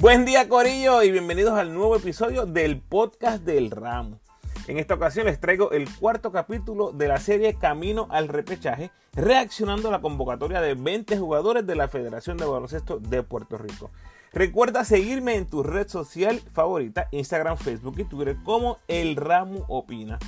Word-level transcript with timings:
Buen 0.00 0.24
día 0.24 0.48
Corillo 0.48 1.02
y 1.02 1.10
bienvenidos 1.10 1.58
al 1.58 1.74
nuevo 1.74 1.94
episodio 1.94 2.46
del 2.46 2.80
podcast 2.80 3.44
del 3.44 3.70
ramo. 3.70 4.18
En 4.66 4.78
esta 4.78 4.94
ocasión 4.94 5.26
les 5.26 5.38
traigo 5.38 5.72
el 5.72 5.94
cuarto 5.94 6.32
capítulo 6.32 6.90
de 6.90 7.06
la 7.06 7.18
serie 7.18 7.58
Camino 7.58 8.06
al 8.08 8.28
repechaje, 8.28 8.90
reaccionando 9.12 9.88
a 9.88 9.90
la 9.90 10.00
convocatoria 10.00 10.62
de 10.62 10.72
20 10.72 11.18
jugadores 11.18 11.66
de 11.66 11.74
la 11.76 11.88
Federación 11.88 12.38
de 12.38 12.46
Baloncesto 12.46 12.98
de 12.98 13.22
Puerto 13.22 13.58
Rico. 13.58 13.90
Recuerda 14.32 14.84
seguirme 14.84 15.36
en 15.36 15.46
tu 15.46 15.62
red 15.62 15.88
social 15.88 16.40
favorita, 16.52 17.08
Instagram, 17.10 17.56
Facebook 17.56 17.98
y 17.98 18.04
Twitter 18.04 18.36
como 18.44 18.78
El 18.88 19.16
Ramo 19.16 19.64
Opina 19.68 20.18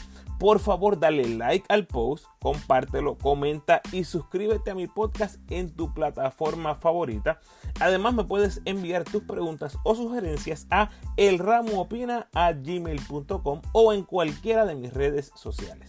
por 0.43 0.59
favor 0.59 0.99
dale 0.99 1.37
like 1.37 1.65
al 1.69 1.87
post, 1.87 2.25
compártelo, 2.41 3.17
comenta 3.17 3.81
y 3.93 4.03
suscríbete 4.03 4.73
a 4.73 4.75
mi 4.75 4.89
podcast 4.89 5.37
en 5.53 5.71
tu 5.71 5.95
plataforma 5.95 6.75
favorita. 6.75 7.39
Además 7.79 8.13
me 8.13 8.25
puedes 8.25 8.61
enviar 8.65 9.05
tus 9.05 9.23
preguntas 9.23 9.79
o 9.85 9.95
sugerencias 9.95 10.67
a 10.69 10.91
elramoopina.gmail.com 11.17 13.63
o 13.71 13.93
en 13.93 14.03
cualquiera 14.03 14.67
de 14.67 14.75
mis 14.75 14.93
redes 14.93 15.31
sociales. 15.37 15.89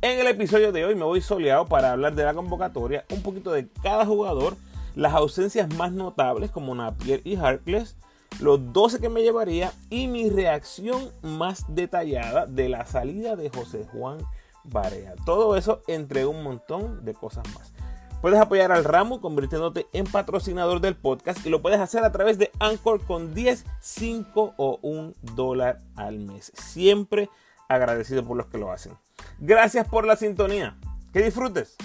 En 0.00 0.18
el 0.18 0.26
episodio 0.26 0.72
de 0.72 0.84
hoy 0.84 0.96
me 0.96 1.04
voy 1.04 1.20
soleado 1.20 1.66
para 1.66 1.92
hablar 1.92 2.16
de 2.16 2.24
la 2.24 2.34
convocatoria, 2.34 3.04
un 3.08 3.22
poquito 3.22 3.52
de 3.52 3.68
cada 3.84 4.04
jugador, 4.04 4.56
las 4.94 5.14
ausencias 5.14 5.72
más 5.74 5.92
notables 5.92 6.50
como 6.50 6.74
Napier 6.74 7.20
y 7.24 7.36
Harkless, 7.36 7.96
los 8.40 8.72
12 8.72 9.00
que 9.00 9.08
me 9.08 9.22
llevaría 9.22 9.72
y 9.90 10.06
mi 10.06 10.30
reacción 10.30 11.10
más 11.22 11.64
detallada 11.68 12.46
de 12.46 12.68
la 12.68 12.86
salida 12.86 13.36
de 13.36 13.50
José 13.50 13.86
Juan 13.92 14.18
Barea. 14.64 15.14
Todo 15.26 15.56
eso 15.56 15.82
entre 15.86 16.26
un 16.26 16.42
montón 16.42 17.04
de 17.04 17.14
cosas 17.14 17.44
más. 17.54 17.72
Puedes 18.20 18.38
apoyar 18.38 18.70
al 18.70 18.84
ramo 18.84 19.20
convirtiéndote 19.20 19.88
en 19.92 20.04
patrocinador 20.04 20.80
del 20.80 20.94
podcast 20.94 21.44
y 21.44 21.50
lo 21.50 21.60
puedes 21.60 21.80
hacer 21.80 22.04
a 22.04 22.12
través 22.12 22.38
de 22.38 22.52
Anchor 22.60 23.04
con 23.04 23.34
10, 23.34 23.64
5 23.80 24.54
o 24.56 24.78
1 24.80 25.14
dólar 25.34 25.78
al 25.96 26.20
mes. 26.20 26.52
Siempre 26.54 27.28
agradecido 27.68 28.24
por 28.24 28.36
los 28.36 28.46
que 28.46 28.58
lo 28.58 28.70
hacen. 28.70 28.96
Gracias 29.40 29.88
por 29.88 30.06
la 30.06 30.14
sintonía. 30.14 30.78
Que 31.12 31.20
disfrutes. 31.22 31.76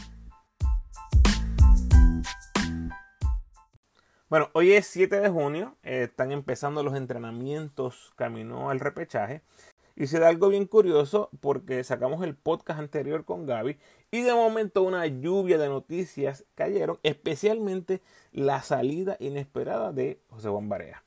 Bueno, 4.29 4.49
hoy 4.51 4.73
es 4.73 4.85
7 4.87 5.21
de 5.21 5.29
junio, 5.29 5.77
eh, 5.83 6.03
están 6.03 6.33
empezando 6.33 6.83
los 6.83 6.97
entrenamientos 6.97 8.11
camino 8.17 8.69
al 8.69 8.81
repechaje. 8.81 9.41
Y 9.95 10.07
se 10.07 10.19
da 10.19 10.27
algo 10.27 10.49
bien 10.49 10.65
curioso 10.65 11.29
porque 11.39 11.81
sacamos 11.85 12.21
el 12.25 12.35
podcast 12.35 12.77
anterior 12.77 13.23
con 13.23 13.45
Gaby 13.45 13.79
y 14.11 14.23
de 14.23 14.33
momento 14.33 14.83
una 14.83 15.07
lluvia 15.07 15.57
de 15.57 15.69
noticias 15.69 16.43
cayeron, 16.55 16.99
especialmente 17.03 18.01
la 18.33 18.61
salida 18.63 19.15
inesperada 19.21 19.93
de 19.93 20.19
José 20.29 20.49
Juan 20.49 20.67
Barea. 20.67 21.03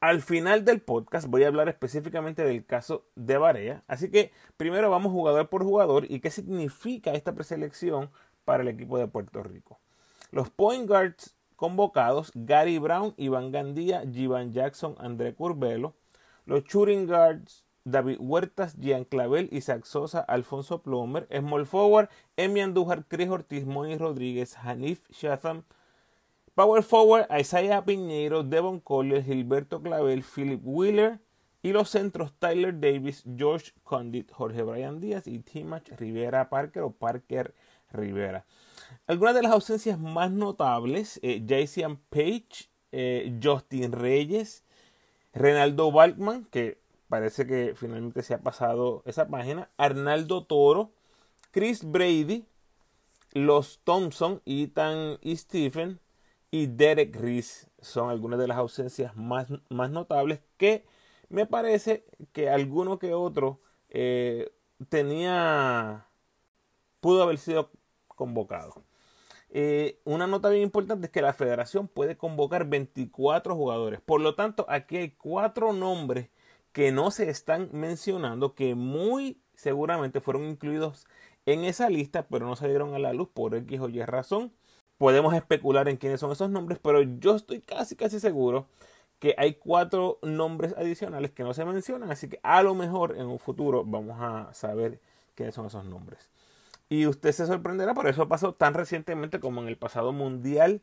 Al 0.00 0.20
final 0.20 0.64
del 0.64 0.80
podcast 0.80 1.28
voy 1.28 1.44
a 1.44 1.48
hablar 1.48 1.68
específicamente 1.68 2.42
del 2.42 2.66
caso 2.66 3.04
de 3.14 3.38
Barea, 3.38 3.84
así 3.86 4.10
que 4.10 4.32
primero 4.56 4.90
vamos 4.90 5.12
jugador 5.12 5.48
por 5.48 5.62
jugador 5.62 6.06
y 6.10 6.18
qué 6.18 6.30
significa 6.30 7.12
esta 7.12 7.34
preselección 7.34 8.10
para 8.44 8.64
el 8.64 8.68
equipo 8.68 8.98
de 8.98 9.06
Puerto 9.06 9.44
Rico. 9.44 9.78
Los 10.32 10.50
point 10.50 10.86
guards 10.86 11.37
convocados 11.58 12.30
Gary 12.34 12.78
Brown, 12.78 13.14
Iván 13.16 13.50
Gandía, 13.50 14.04
Jivan 14.10 14.52
Jackson, 14.52 14.94
André 14.98 15.34
Curbelo, 15.34 15.94
los 16.46 16.62
shooting 16.64 17.06
guards 17.06 17.66
David 17.84 18.18
Huertas, 18.20 18.76
Gian 18.78 19.04
Clavel, 19.04 19.48
Isaac 19.50 19.84
Sosa, 19.84 20.20
Alfonso 20.20 20.82
Plomer, 20.82 21.26
Small 21.36 21.66
Forward, 21.66 22.08
Emi 22.36 22.60
Andújar, 22.60 23.04
Cris 23.08 23.28
Ortiz, 23.28 23.66
Moni 23.66 23.96
Rodríguez, 23.96 24.56
Hanif 24.56 25.08
Shatham, 25.10 25.64
Power 26.54 26.82
Forward, 26.82 27.26
Isaiah 27.36 27.84
Piñeiro, 27.84 28.44
Devon 28.44 28.78
Collier, 28.78 29.24
Gilberto 29.24 29.82
Clavel, 29.82 30.22
Philip 30.22 30.60
Wheeler 30.62 31.18
y 31.62 31.72
los 31.72 31.90
centros 31.90 32.32
Tyler 32.38 32.78
Davis, 32.78 33.24
George 33.36 33.72
Condit, 33.82 34.30
Jorge 34.30 34.62
Brian 34.62 35.00
Díaz 35.00 35.26
y 35.26 35.40
Timach 35.40 35.88
Rivera 35.98 36.48
Parker 36.50 36.82
o 36.82 36.90
Parker 36.90 37.54
Rivera. 37.90 38.44
Algunas 39.06 39.34
de 39.34 39.42
las 39.42 39.52
ausencias 39.52 39.98
más 39.98 40.30
notables, 40.30 41.18
eh, 41.22 41.44
Jason 41.46 41.98
Page, 42.10 42.68
eh, 42.92 43.38
Justin 43.42 43.92
Reyes, 43.92 44.64
Renaldo 45.32 45.92
Balkman, 45.92 46.44
que 46.46 46.78
parece 47.08 47.46
que 47.46 47.74
finalmente 47.76 48.22
se 48.22 48.34
ha 48.34 48.40
pasado 48.40 49.02
esa 49.06 49.28
página, 49.28 49.70
Arnaldo 49.76 50.44
Toro, 50.44 50.92
Chris 51.50 51.84
Brady, 51.84 52.44
los 53.32 53.80
Thompson, 53.84 54.42
Ethan 54.46 55.18
y 55.22 55.36
Stephen 55.36 56.00
y 56.50 56.66
Derek 56.66 57.14
Reese 57.16 57.68
son 57.80 58.10
algunas 58.10 58.38
de 58.38 58.48
las 58.48 58.58
ausencias 58.58 59.16
más, 59.16 59.48
más 59.68 59.90
notables 59.90 60.40
que 60.56 60.84
me 61.28 61.46
parece 61.46 62.04
que 62.32 62.48
alguno 62.48 62.98
que 62.98 63.14
otro 63.14 63.60
eh, 63.90 64.50
tenía 64.88 66.06
pudo 67.00 67.22
haber 67.22 67.38
sido 67.38 67.70
convocado. 68.18 68.82
Eh, 69.50 70.00
una 70.04 70.26
nota 70.26 70.50
bien 70.50 70.64
importante 70.64 71.06
es 71.06 71.12
que 71.12 71.22
la 71.22 71.32
federación 71.32 71.88
puede 71.88 72.18
convocar 72.18 72.66
24 72.66 73.54
jugadores. 73.54 74.00
Por 74.00 74.20
lo 74.20 74.34
tanto, 74.34 74.66
aquí 74.68 74.96
hay 74.98 75.10
cuatro 75.12 75.72
nombres 75.72 76.28
que 76.72 76.92
no 76.92 77.10
se 77.10 77.30
están 77.30 77.70
mencionando, 77.72 78.54
que 78.54 78.74
muy 78.74 79.40
seguramente 79.54 80.20
fueron 80.20 80.44
incluidos 80.44 81.06
en 81.46 81.64
esa 81.64 81.88
lista, 81.88 82.26
pero 82.28 82.46
no 82.46 82.56
salieron 82.56 82.94
a 82.94 82.98
la 82.98 83.12
luz 83.14 83.28
por 83.32 83.54
X 83.54 83.80
o 83.80 83.88
Y 83.88 84.02
razón. 84.02 84.52
Podemos 84.98 85.34
especular 85.34 85.88
en 85.88 85.96
quiénes 85.96 86.20
son 86.20 86.32
esos 86.32 86.50
nombres, 86.50 86.78
pero 86.82 87.02
yo 87.02 87.36
estoy 87.36 87.60
casi, 87.60 87.96
casi 87.96 88.20
seguro 88.20 88.66
que 89.18 89.34
hay 89.38 89.54
cuatro 89.54 90.18
nombres 90.22 90.74
adicionales 90.76 91.30
que 91.32 91.42
no 91.42 91.54
se 91.54 91.64
mencionan, 91.64 92.10
así 92.10 92.28
que 92.28 92.40
a 92.42 92.62
lo 92.62 92.74
mejor 92.74 93.16
en 93.16 93.26
un 93.26 93.38
futuro 93.38 93.84
vamos 93.84 94.18
a 94.20 94.52
saber 94.54 95.00
quiénes 95.34 95.54
son 95.54 95.66
esos 95.66 95.84
nombres. 95.84 96.28
Y 96.88 97.06
usted 97.06 97.32
se 97.32 97.46
sorprenderá, 97.46 97.94
por 97.94 98.08
eso 98.08 98.28
pasó 98.28 98.54
tan 98.54 98.74
recientemente 98.74 99.40
como 99.40 99.60
en 99.60 99.68
el 99.68 99.76
pasado 99.76 100.12
mundial 100.12 100.80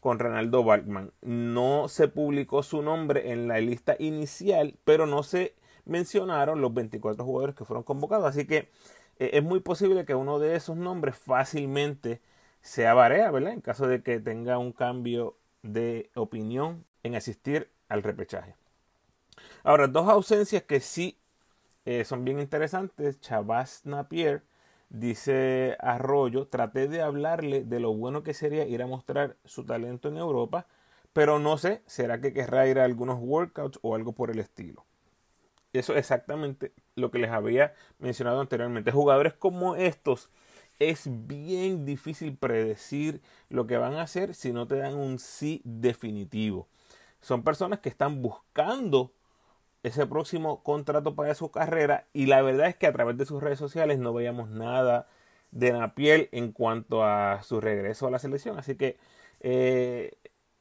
con 0.00 0.18
Ronaldo 0.18 0.64
Balkman. 0.64 1.12
No 1.22 1.88
se 1.88 2.08
publicó 2.08 2.62
su 2.62 2.82
nombre 2.82 3.32
en 3.32 3.48
la 3.48 3.60
lista 3.60 3.96
inicial, 3.98 4.76
pero 4.84 5.06
no 5.06 5.22
se 5.22 5.54
mencionaron 5.84 6.60
los 6.60 6.74
24 6.74 7.24
jugadores 7.24 7.54
que 7.54 7.64
fueron 7.64 7.84
convocados. 7.84 8.26
Así 8.26 8.46
que 8.46 8.70
eh, 9.18 9.30
es 9.34 9.42
muy 9.42 9.60
posible 9.60 10.04
que 10.04 10.14
uno 10.14 10.38
de 10.38 10.56
esos 10.56 10.76
nombres 10.76 11.16
fácilmente 11.16 12.20
sea 12.60 12.94
Barea, 12.94 13.30
¿verdad? 13.30 13.52
En 13.52 13.60
caso 13.60 13.86
de 13.86 14.02
que 14.02 14.20
tenga 14.20 14.58
un 14.58 14.72
cambio 14.72 15.36
de 15.62 16.10
opinión 16.14 16.84
en 17.02 17.14
asistir 17.14 17.70
al 17.88 18.02
repechaje. 18.02 18.56
Ahora, 19.62 19.86
dos 19.86 20.08
ausencias 20.08 20.62
que 20.64 20.80
sí 20.80 21.18
eh, 21.84 22.04
son 22.04 22.24
bien 22.24 22.40
interesantes. 22.40 23.20
Chavas 23.20 23.82
Napier 23.84 24.42
Dice 24.88 25.76
Arroyo, 25.80 26.46
traté 26.46 26.88
de 26.88 27.02
hablarle 27.02 27.64
de 27.64 27.80
lo 27.80 27.94
bueno 27.94 28.22
que 28.22 28.34
sería 28.34 28.66
ir 28.66 28.82
a 28.82 28.86
mostrar 28.86 29.36
su 29.44 29.64
talento 29.64 30.08
en 30.08 30.16
Europa, 30.16 30.66
pero 31.12 31.38
no 31.38 31.58
sé, 31.58 31.82
¿será 31.86 32.20
que 32.20 32.32
querrá 32.32 32.66
ir 32.68 32.78
a 32.78 32.84
algunos 32.84 33.18
workouts 33.20 33.78
o 33.82 33.94
algo 33.94 34.12
por 34.12 34.30
el 34.30 34.38
estilo? 34.38 34.84
Eso 35.72 35.92
es 35.94 35.98
exactamente 35.98 36.72
lo 36.94 37.10
que 37.10 37.18
les 37.18 37.30
había 37.30 37.74
mencionado 37.98 38.40
anteriormente. 38.40 38.92
Jugadores 38.92 39.34
como 39.34 39.74
estos 39.74 40.30
es 40.78 41.08
bien 41.26 41.84
difícil 41.84 42.36
predecir 42.36 43.20
lo 43.48 43.66
que 43.66 43.76
van 43.76 43.94
a 43.94 44.02
hacer 44.02 44.34
si 44.34 44.52
no 44.52 44.68
te 44.68 44.76
dan 44.76 44.94
un 44.94 45.18
sí 45.18 45.60
definitivo. 45.64 46.68
Son 47.20 47.42
personas 47.42 47.80
que 47.80 47.88
están 47.88 48.22
buscando 48.22 49.12
ese 49.84 50.06
próximo 50.06 50.62
contrato 50.62 51.14
para 51.14 51.34
su 51.34 51.50
carrera 51.50 52.06
y 52.14 52.26
la 52.26 52.42
verdad 52.42 52.68
es 52.68 52.76
que 52.76 52.86
a 52.86 52.92
través 52.92 53.18
de 53.18 53.26
sus 53.26 53.42
redes 53.42 53.58
sociales 53.58 53.98
no 53.98 54.14
veíamos 54.14 54.48
nada 54.48 55.06
de 55.52 55.72
Napiel 55.72 56.28
en 56.32 56.52
cuanto 56.52 57.04
a 57.04 57.42
su 57.42 57.60
regreso 57.60 58.06
a 58.06 58.10
la 58.10 58.18
selección. 58.18 58.58
Así 58.58 58.76
que 58.76 58.96
eh, 59.40 60.16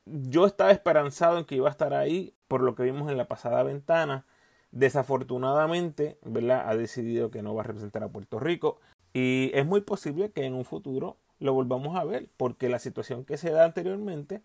yo 0.06 0.46
estaba 0.46 0.72
esperanzado 0.72 1.38
en 1.40 1.46
que 1.46 1.56
iba 1.56 1.70
a 1.70 1.72
estar 1.72 1.94
ahí 1.94 2.36
por 2.50 2.62
lo 2.62 2.76
que 2.76 2.84
vimos 2.84 3.10
en 3.10 3.18
la 3.18 3.28
pasada 3.28 3.64
ventana. 3.64 4.26
Desafortunadamente, 4.72 6.18
¿verdad? 6.24 6.70
Ha 6.70 6.76
decidido 6.76 7.32
que 7.32 7.44
no 7.44 7.56
va 7.56 7.62
a 7.62 7.66
representar 7.66 8.04
a 8.04 8.10
Puerto 8.10 8.40
Rico 8.40 8.80
y 9.14 9.52
es 9.54 9.66
muy 9.66 9.82
posible 9.82 10.32
que 10.32 10.46
en 10.46 10.54
un 10.54 10.66
futuro 10.66 11.18
lo 11.40 11.54
volvamos 11.54 11.96
a 11.96 12.04
ver 12.04 12.28
porque 12.36 12.68
la 12.70 12.80
situación 12.80 13.24
que 13.24 13.38
se 13.38 13.52
da 13.52 13.64
anteriormente, 13.66 14.42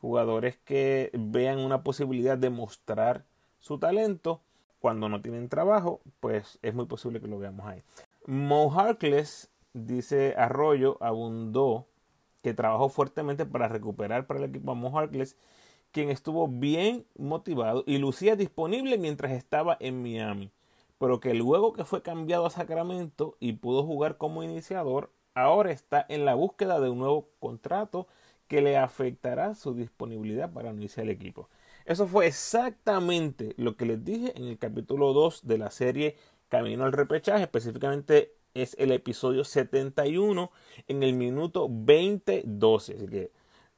jugadores 0.00 0.56
que 0.64 1.10
vean 1.14 1.58
una 1.58 1.82
posibilidad 1.82 2.38
de 2.38 2.50
mostrar 2.50 3.24
su 3.60 3.78
talento. 3.78 4.40
Cuando 4.80 5.08
no 5.08 5.20
tienen 5.20 5.48
trabajo, 5.48 6.00
pues 6.20 6.58
es 6.62 6.74
muy 6.74 6.86
posible 6.86 7.20
que 7.20 7.28
lo 7.28 7.38
veamos 7.38 7.66
ahí. 7.66 7.82
Mo 8.26 8.72
Harkless, 8.72 9.50
dice 9.74 10.34
Arroyo, 10.36 10.96
abundó 11.00 11.86
que 12.42 12.54
trabajó 12.54 12.88
fuertemente 12.88 13.46
para 13.46 13.68
recuperar 13.68 14.26
para 14.26 14.40
el 14.40 14.46
equipo 14.46 14.72
a 14.72 14.74
Mo 14.74 14.96
Harkless, 14.98 15.36
quien 15.92 16.10
estuvo 16.10 16.48
bien 16.48 17.04
motivado 17.18 17.84
y 17.86 17.98
lucía 17.98 18.36
disponible 18.36 18.96
mientras 18.98 19.32
estaba 19.32 19.76
en 19.80 20.02
Miami, 20.02 20.50
pero 20.98 21.20
que 21.20 21.34
luego 21.34 21.72
que 21.72 21.84
fue 21.84 22.02
cambiado 22.02 22.46
a 22.46 22.50
Sacramento 22.50 23.36
y 23.40 23.54
pudo 23.54 23.82
jugar 23.82 24.16
como 24.16 24.42
iniciador, 24.42 25.10
ahora 25.34 25.72
está 25.72 26.04
en 26.08 26.24
la 26.24 26.34
búsqueda 26.34 26.80
de 26.80 26.90
un 26.90 26.98
nuevo 26.98 27.28
contrato 27.40 28.06
que 28.48 28.62
le 28.62 28.76
afectará 28.76 29.54
su 29.54 29.74
disponibilidad 29.74 30.52
para 30.52 30.70
unirse 30.70 31.02
al 31.02 31.08
equipo. 31.08 31.48
Eso 31.84 32.06
fue 32.06 32.26
exactamente 32.26 33.54
lo 33.56 33.76
que 33.76 33.86
les 33.86 34.04
dije 34.04 34.32
en 34.36 34.48
el 34.48 34.58
capítulo 34.58 35.12
2 35.12 35.46
de 35.46 35.58
la 35.58 35.70
serie 35.70 36.16
Camino 36.48 36.84
al 36.84 36.92
repechaje, 36.92 37.44
específicamente 37.44 38.34
es 38.54 38.74
el 38.78 38.90
episodio 38.90 39.44
71 39.44 40.50
en 40.88 41.02
el 41.02 41.14
minuto 41.14 41.68
2012. 41.70 42.94
Así 42.94 43.06
que 43.06 43.30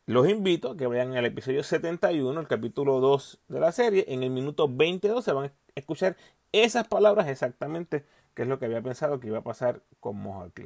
los 0.06 0.28
invito 0.28 0.70
a 0.70 0.76
que 0.76 0.87
vayan 0.87 1.14
al 1.16 1.26
episodio 1.26 1.62
71, 1.62 2.40
el 2.40 2.49
capítulo 2.49 3.00
2 3.00 3.40
de 3.49 3.60
la 3.60 3.72
serie. 3.72 4.06
En 4.08 4.22
el 4.22 4.31
minuto 4.31 4.69
22 4.69 5.26
van 5.26 5.46
a 5.46 5.52
escuchar 5.75 6.16
esas 6.52 6.88
palabras 6.88 7.28
exactamente, 7.28 8.04
que 8.34 8.43
es 8.43 8.49
lo 8.49 8.58
que 8.58 8.66
había 8.66 8.82
pensado 8.82 9.20
que 9.20 9.28
iba 9.28 9.38
a 9.38 9.44
pasar 9.44 9.82
con 10.00 10.16
Mohawk 10.16 10.58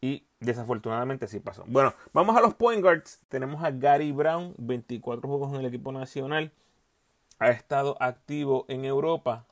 Y 0.00 0.24
desafortunadamente 0.40 1.28
sí 1.28 1.40
pasó. 1.40 1.64
Bueno, 1.66 1.92
vamos 2.12 2.36
a 2.36 2.40
los 2.40 2.54
point 2.54 2.82
guards. 2.82 3.20
Tenemos 3.28 3.62
a 3.62 3.70
Gary 3.70 4.12
Brown, 4.12 4.54
24 4.56 5.28
juegos 5.28 5.52
en 5.52 5.60
el 5.60 5.66
equipo 5.66 5.92
nacional. 5.92 6.52
Ha 7.38 7.50
estado 7.50 7.96
activo 8.00 8.64
en 8.68 8.84
Europa, 8.84 9.46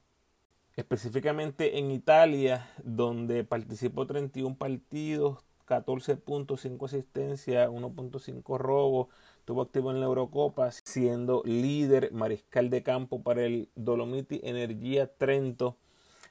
específicamente 0.77 1.79
en 1.79 1.91
Italia, 1.91 2.71
donde 2.83 3.45
participó 3.45 4.07
31 4.07 4.57
partidos, 4.57 5.39
14 5.67 6.17
puntos, 6.17 6.63
5 6.63 6.87
asistencias, 6.87 7.69
1.5 7.69 8.59
robos. 8.59 9.09
Estuvo 9.41 9.63
activo 9.63 9.91
en 9.91 10.01
la 10.01 10.07
Eurocopa, 10.07 10.71
siendo 10.71 11.43
líder 11.45 12.13
mariscal 12.13 12.71
de 12.71 12.83
campo 12.83 13.23
para 13.23 13.45
el 13.45 13.69
Dolomiti 13.75 14.41
Energía 14.43 15.13
Trento 15.15 15.77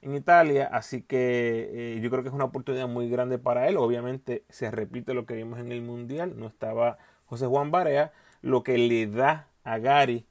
en 0.07 0.15
Italia. 0.15 0.69
Así 0.71 1.01
que 1.01 1.95
eh, 1.97 1.99
yo 2.01 2.09
creo 2.09 2.23
que 2.23 2.29
es 2.29 2.35
una 2.35 2.45
oportunidad 2.45 2.87
muy 2.87 3.09
grande 3.09 3.37
para 3.37 3.67
él. 3.67 3.77
Obviamente 3.77 4.43
se 4.49 4.71
repite 4.71 5.13
lo 5.13 5.25
que 5.25 5.35
vimos 5.35 5.59
en 5.59 5.71
el 5.71 5.81
Mundial. 5.81 6.33
No 6.37 6.47
estaba 6.47 6.97
José 7.25 7.45
Juan 7.45 7.71
Barea, 7.71 8.11
lo 8.41 8.63
que 8.63 8.77
le 8.77 9.07
da 9.07 9.47
a 9.63 9.77
Gary 9.77 10.25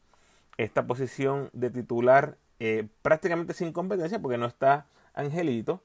esta 0.59 0.87
posición 0.87 1.51
de 1.53 1.71
titular 1.71 2.39
eh, 2.59 2.89
prácticamente 3.03 3.53
sin 3.53 3.73
competencia 3.73 4.21
porque 4.21 4.39
no 4.39 4.47
está 4.47 4.87
Angelito 5.13 5.83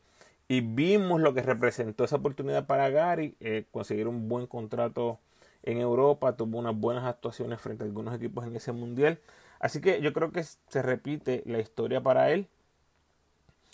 y 0.48 0.62
vimos 0.62 1.22
lo 1.22 1.34
que 1.34 1.42
representó 1.42 2.04
esa 2.04 2.18
oportunidad 2.18 2.66
para 2.66 2.90
Gary, 2.90 3.36
eh, 3.40 3.66
conseguir 3.72 4.08
un 4.08 4.28
buen 4.28 4.48
contrato 4.48 5.20
en 5.64 5.78
Europa, 5.78 6.36
tuvo 6.36 6.58
unas 6.60 6.76
buenas 6.76 7.06
actuaciones 7.06 7.62
frente 7.62 7.84
a 7.84 7.88
algunos 7.88 8.14
equipos 8.16 8.46
en 8.46 8.56
ese 8.56 8.72
mundial. 8.72 9.20
Así 9.60 9.80
que 9.80 10.02
yo 10.02 10.12
creo 10.12 10.32
que 10.32 10.44
se 10.44 10.82
repite 10.82 11.44
la 11.46 11.60
historia 11.60 12.02
para 12.02 12.32
él. 12.32 12.48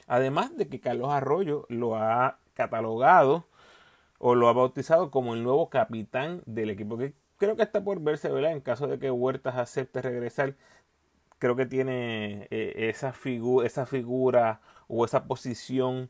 Además 0.08 0.56
de 0.58 0.68
que 0.70 0.80
Carlos 0.80 1.10
Arroyo 1.12 1.66
lo 1.70 1.96
ha 1.96 2.40
catalogado 2.54 3.48
o 4.20 4.36
lo 4.36 4.50
ha 4.50 4.54
bautizado 4.54 5.12
como 5.12 5.36
el 5.36 5.44
nuevo 5.44 5.70
capitán 5.70 6.42
del 6.46 6.70
equipo, 6.72 6.98
que 6.98 7.14
creo 7.38 7.56
que 7.56 7.64
está 7.64 7.84
por 7.84 8.02
verse, 8.02 8.30
¿verdad? 8.30 8.54
En 8.54 8.62
caso 8.62 8.88
de 8.88 9.00
que 9.00 9.12
Huertas 9.12 9.56
acepte 9.58 10.02
regresar, 10.02 10.56
creo 11.40 11.56
que 11.56 11.66
tiene 11.66 12.48
eh, 12.52 12.90
esa, 12.90 13.14
esa 13.64 13.86
figura 13.86 14.62
o 14.88 15.06
esa 15.06 15.26
posición 15.28 16.10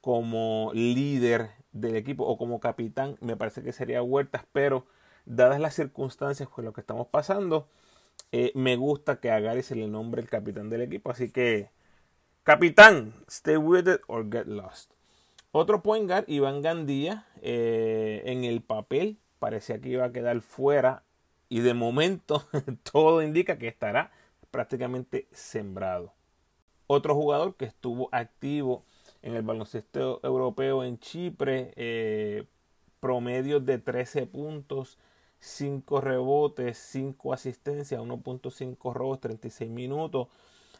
como 0.00 0.70
líder 0.74 1.50
del 1.72 1.96
equipo 1.96 2.24
o 2.26 2.38
como 2.38 2.60
capitán, 2.60 3.16
me 3.20 3.36
parece 3.36 3.62
que 3.62 3.72
sería 3.72 4.02
Huertas, 4.02 4.44
pero 4.52 4.86
dadas 5.26 5.60
las 5.60 5.74
circunstancias 5.74 6.48
con 6.48 6.64
lo 6.64 6.72
que 6.72 6.80
estamos 6.80 7.08
pasando, 7.08 7.68
eh, 8.32 8.52
me 8.54 8.76
gusta 8.76 9.20
que 9.20 9.30
a 9.30 9.40
Gary 9.40 9.62
se 9.62 9.76
le 9.76 9.88
nombre 9.88 10.22
el 10.22 10.28
capitán 10.28 10.70
del 10.70 10.82
equipo. 10.82 11.10
Así 11.10 11.30
que, 11.30 11.70
capitán, 12.48 13.12
stay 13.28 13.58
with 13.58 13.86
it 13.86 14.00
or 14.06 14.24
get 14.24 14.46
lost. 14.46 14.90
Otro 15.52 15.82
point 15.82 16.08
guard, 16.08 16.24
Iván 16.28 16.62
Gandía, 16.62 17.26
eh, 17.42 18.22
en 18.24 18.44
el 18.44 18.62
papel 18.62 19.18
parecía 19.38 19.82
que 19.82 19.90
iba 19.90 20.06
a 20.06 20.12
quedar 20.12 20.40
fuera 20.40 21.02
y 21.50 21.60
de 21.60 21.74
momento 21.74 22.42
todo 22.90 23.20
indica 23.20 23.58
que 23.58 23.68
estará 23.68 24.12
prácticamente 24.50 25.28
sembrado. 25.30 26.14
Otro 26.86 27.14
jugador 27.14 27.54
que 27.54 27.66
estuvo 27.66 28.08
activo 28.12 28.82
en 29.20 29.34
el 29.34 29.42
baloncesto 29.42 30.18
europeo 30.22 30.84
en 30.84 30.98
Chipre, 30.98 31.74
eh, 31.76 32.46
promedios 32.98 33.66
de 33.66 33.76
13 33.76 34.24
puntos, 34.24 34.96
5 35.40 36.00
rebotes, 36.00 36.78
5 36.78 37.34
asistencias, 37.34 38.00
1.5 38.00 38.94
robos, 38.94 39.20
36 39.20 39.70
minutos. 39.70 40.28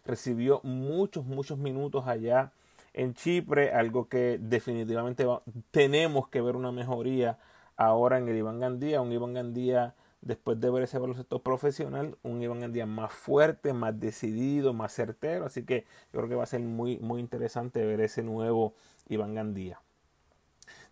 Recibió 0.08 0.62
muchos, 0.64 1.26
muchos 1.26 1.58
minutos 1.58 2.06
allá 2.06 2.50
en 2.94 3.12
Chipre, 3.12 3.72
algo 3.72 4.08
que 4.08 4.38
definitivamente 4.40 5.26
tenemos 5.70 6.28
que 6.28 6.40
ver 6.40 6.56
una 6.56 6.72
mejoría 6.72 7.38
ahora 7.76 8.16
en 8.16 8.26
el 8.26 8.38
Iván 8.38 8.58
Gandía, 8.58 9.02
un 9.02 9.12
Iván 9.12 9.34
Gandía 9.34 9.94
después 10.22 10.58
de 10.60 10.70
ver 10.70 10.84
ese 10.84 10.98
baloncesto 10.98 11.42
profesional, 11.42 12.16
un 12.22 12.42
Iván 12.42 12.60
Gandía 12.60 12.86
más 12.86 13.12
fuerte, 13.12 13.74
más 13.74 14.00
decidido, 14.00 14.72
más 14.72 14.94
certero. 14.94 15.44
Así 15.44 15.64
que 15.64 15.84
yo 16.10 16.20
creo 16.20 16.28
que 16.30 16.34
va 16.36 16.44
a 16.44 16.46
ser 16.46 16.60
muy, 16.60 16.98
muy 17.00 17.20
interesante 17.20 17.84
ver 17.84 18.00
ese 18.00 18.22
nuevo 18.22 18.72
Iván 19.10 19.34
Gandía. 19.34 19.78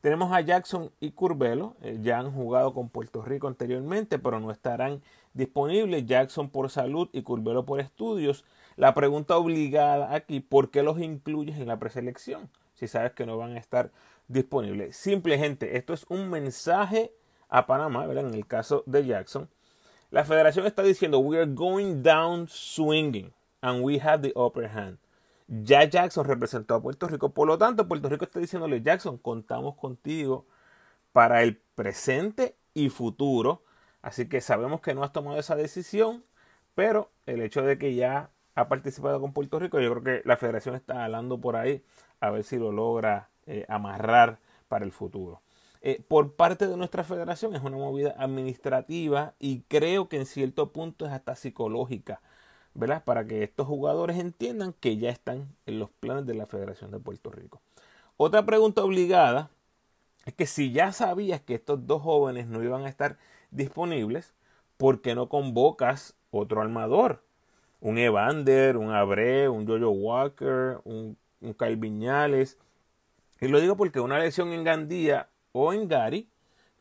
Tenemos 0.03 0.31
a 0.31 0.43
Jackson 0.43 0.93
y 1.01 1.12
Curvelo, 1.12 1.75
eh, 1.81 1.99
ya 2.03 2.19
han 2.19 2.31
jugado 2.31 2.75
con 2.75 2.91
Puerto 2.91 3.23
Rico 3.23 3.49
anteriormente, 3.49 4.19
pero 4.19 4.41
no 4.41 4.51
estarán 4.51 5.03
disponibles. 5.33 6.07
Jackson 6.07 6.51
por 6.51 6.71
salud 6.71 7.09
y 7.12 7.23
Curvelo 7.23 7.65
por 7.65 7.81
estudios. 7.81 8.45
La 8.76 8.94
pregunta 8.94 9.37
obligada 9.37 10.14
aquí, 10.14 10.40
¿por 10.40 10.70
qué 10.70 10.82
los 10.82 11.00
incluyes 11.00 11.58
en 11.58 11.69
la 11.69 11.78
preselección? 11.78 12.50
Si 12.75 12.88
sabes 12.88 13.12
que 13.12 13.25
no 13.25 13.38
van 13.38 13.56
a 13.56 13.58
estar 13.58 13.90
disponibles. 14.28 14.96
Simple 14.96 15.38
gente, 15.38 15.76
esto 15.78 15.94
es 15.94 16.05
un 16.08 16.28
mensaje 16.28 17.12
a 17.49 17.67
Panamá, 17.67 18.05
en 18.05 18.34
el 18.34 18.46
caso 18.46 18.82
de 18.87 19.06
Jackson, 19.06 19.49
la 20.11 20.25
federación 20.25 20.67
está 20.67 20.82
diciendo, 20.82 21.19
we 21.19 21.38
are 21.38 21.50
going 21.50 22.02
down 22.02 22.46
swinging 22.49 23.32
and 23.61 23.82
we 23.82 23.99
have 23.99 24.20
the 24.20 24.32
upper 24.38 24.69
hand. 24.69 24.99
Ya 25.49 25.84
Jackson 25.84 26.25
representó 26.25 26.75
a 26.75 26.82
Puerto 26.82 27.08
Rico, 27.08 27.31
por 27.31 27.46
lo 27.46 27.56
tanto 27.56 27.88
Puerto 27.88 28.08
Rico 28.08 28.25
está 28.25 28.40
diciéndole, 28.40 28.82
Jackson, 28.82 29.17
contamos 29.17 29.76
contigo 29.76 30.46
para 31.12 31.43
el 31.43 31.56
presente 31.56 32.56
y 32.75 32.90
futuro. 32.90 33.62
Así 34.02 34.28
que 34.28 34.40
sabemos 34.40 34.81
que 34.81 34.94
no 34.94 35.02
has 35.02 35.12
tomado 35.12 35.38
esa 35.38 35.56
decisión, 35.56 36.25
pero 36.75 37.11
el 37.26 37.40
hecho 37.40 37.62
de 37.62 37.78
que 37.78 37.94
ya 37.94 38.31
ha 38.56 38.69
participado 38.69 39.20
con 39.20 39.32
Puerto 39.32 39.58
Rico, 39.58 39.79
yo 39.79 39.91
creo 39.93 40.03
que 40.03 40.29
la 40.29 40.37
federación 40.37 40.75
está 40.75 41.05
hablando 41.05 41.38
por 41.38 41.56
ahí 41.56 41.85
a 42.20 42.31
ver 42.31 42.43
si 42.43 42.56
lo 42.56 42.73
logra 42.73 43.29
eh, 43.47 43.67
amarrar 43.69 44.38
para 44.69 44.85
el 44.85 44.93
futuro. 44.93 45.43
Eh, 45.82 46.03
por 46.08 46.32
parte 46.32 46.67
de 46.67 46.76
nuestra 46.76 47.05
federación 47.05 47.55
es 47.55 47.62
una 47.62 47.76
movida 47.76 48.14
administrativa 48.19 49.35
y 49.38 49.61
creo 49.69 50.09
que 50.09 50.16
en 50.16 50.26
cierto 50.26 50.73
punto 50.73 51.07
es 51.07 51.12
hasta 51.12 51.37
psicológica, 51.37 52.23
¿verdad? 52.75 53.04
Para 53.04 53.26
que 53.26 53.42
estos 53.42 53.66
jugadores 53.66 54.19
entiendan 54.19 54.73
que 54.73 54.97
ya 54.97 55.11
están 55.11 55.54
en 55.66 55.78
los 55.78 55.90
planes 55.90 56.26
de 56.26 56.35
la 56.35 56.47
Federación 56.47 56.90
de 56.90 56.99
Puerto 56.99 57.31
Rico. 57.31 57.61
Otra 58.16 58.47
pregunta 58.47 58.83
obligada 58.83 59.50
es 60.25 60.33
que 60.33 60.47
si 60.47 60.73
ya 60.73 60.92
sabías 60.92 61.42
que 61.42 61.54
estos 61.54 61.87
dos 61.87 62.02
jóvenes 62.02 62.47
no 62.47 62.62
iban 62.62 62.87
a 62.87 62.88
estar 62.88 63.19
disponibles, 63.50 64.33
¿por 64.78 65.02
qué 65.02 65.14
no 65.14 65.28
convocas 65.28 66.14
otro 66.31 66.62
armador? 66.62 67.25
Un 67.80 67.99
Evander, 67.99 68.76
un 68.76 68.90
Abre, 68.92 69.49
un 69.49 69.66
Jojo 69.66 69.90
Walker, 69.90 70.80
un, 70.85 71.16
un 71.40 71.54
Kyle 71.54 71.76
Viñales. 71.76 72.59
Y 73.40 73.49
lo 73.49 73.61
digo 73.61 73.76
porque 73.76 74.00
una 74.00 74.18
lesión 74.18 74.52
en 74.52 74.64
Gandía 74.64 75.28
o 75.52 75.73
en 75.73 75.88
Gary, 75.88 76.28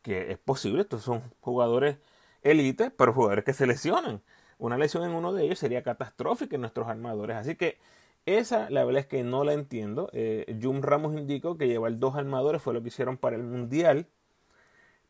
que 0.02 0.32
es 0.32 0.38
posible, 0.38 0.82
estos 0.82 1.04
son 1.04 1.22
jugadores 1.42 1.98
élite, 2.44 2.92
pero 2.92 3.14
jugadores 3.14 3.44
que 3.44 3.54
se 3.54 3.68
lesionan. 3.68 4.22
Una 4.58 4.78
lesión 4.78 5.04
en 5.04 5.12
uno 5.12 5.34
de 5.34 5.44
ellos 5.44 5.60
sería 5.60 5.84
catastrófica 5.84 6.56
en 6.56 6.62
nuestros 6.62 6.88
armadores. 6.88 7.36
Así 7.36 7.56
que 7.56 7.78
esa, 8.26 8.70
la 8.70 8.86
verdad 8.86 9.02
es 9.02 9.08
que 9.08 9.24
no 9.24 9.44
la 9.44 9.54
entiendo. 9.54 10.10
Eh, 10.14 10.58
Jum 10.62 10.82
Ramos 10.82 11.16
indicó 11.16 11.58
que 11.58 11.68
llevar 11.68 11.98
dos 12.00 12.16
armadores 12.16 12.62
fue 12.62 12.74
lo 12.74 12.82
que 12.82 12.88
hicieron 12.88 13.18
para 13.18 13.36
el 13.36 13.44
Mundial. 13.44 14.08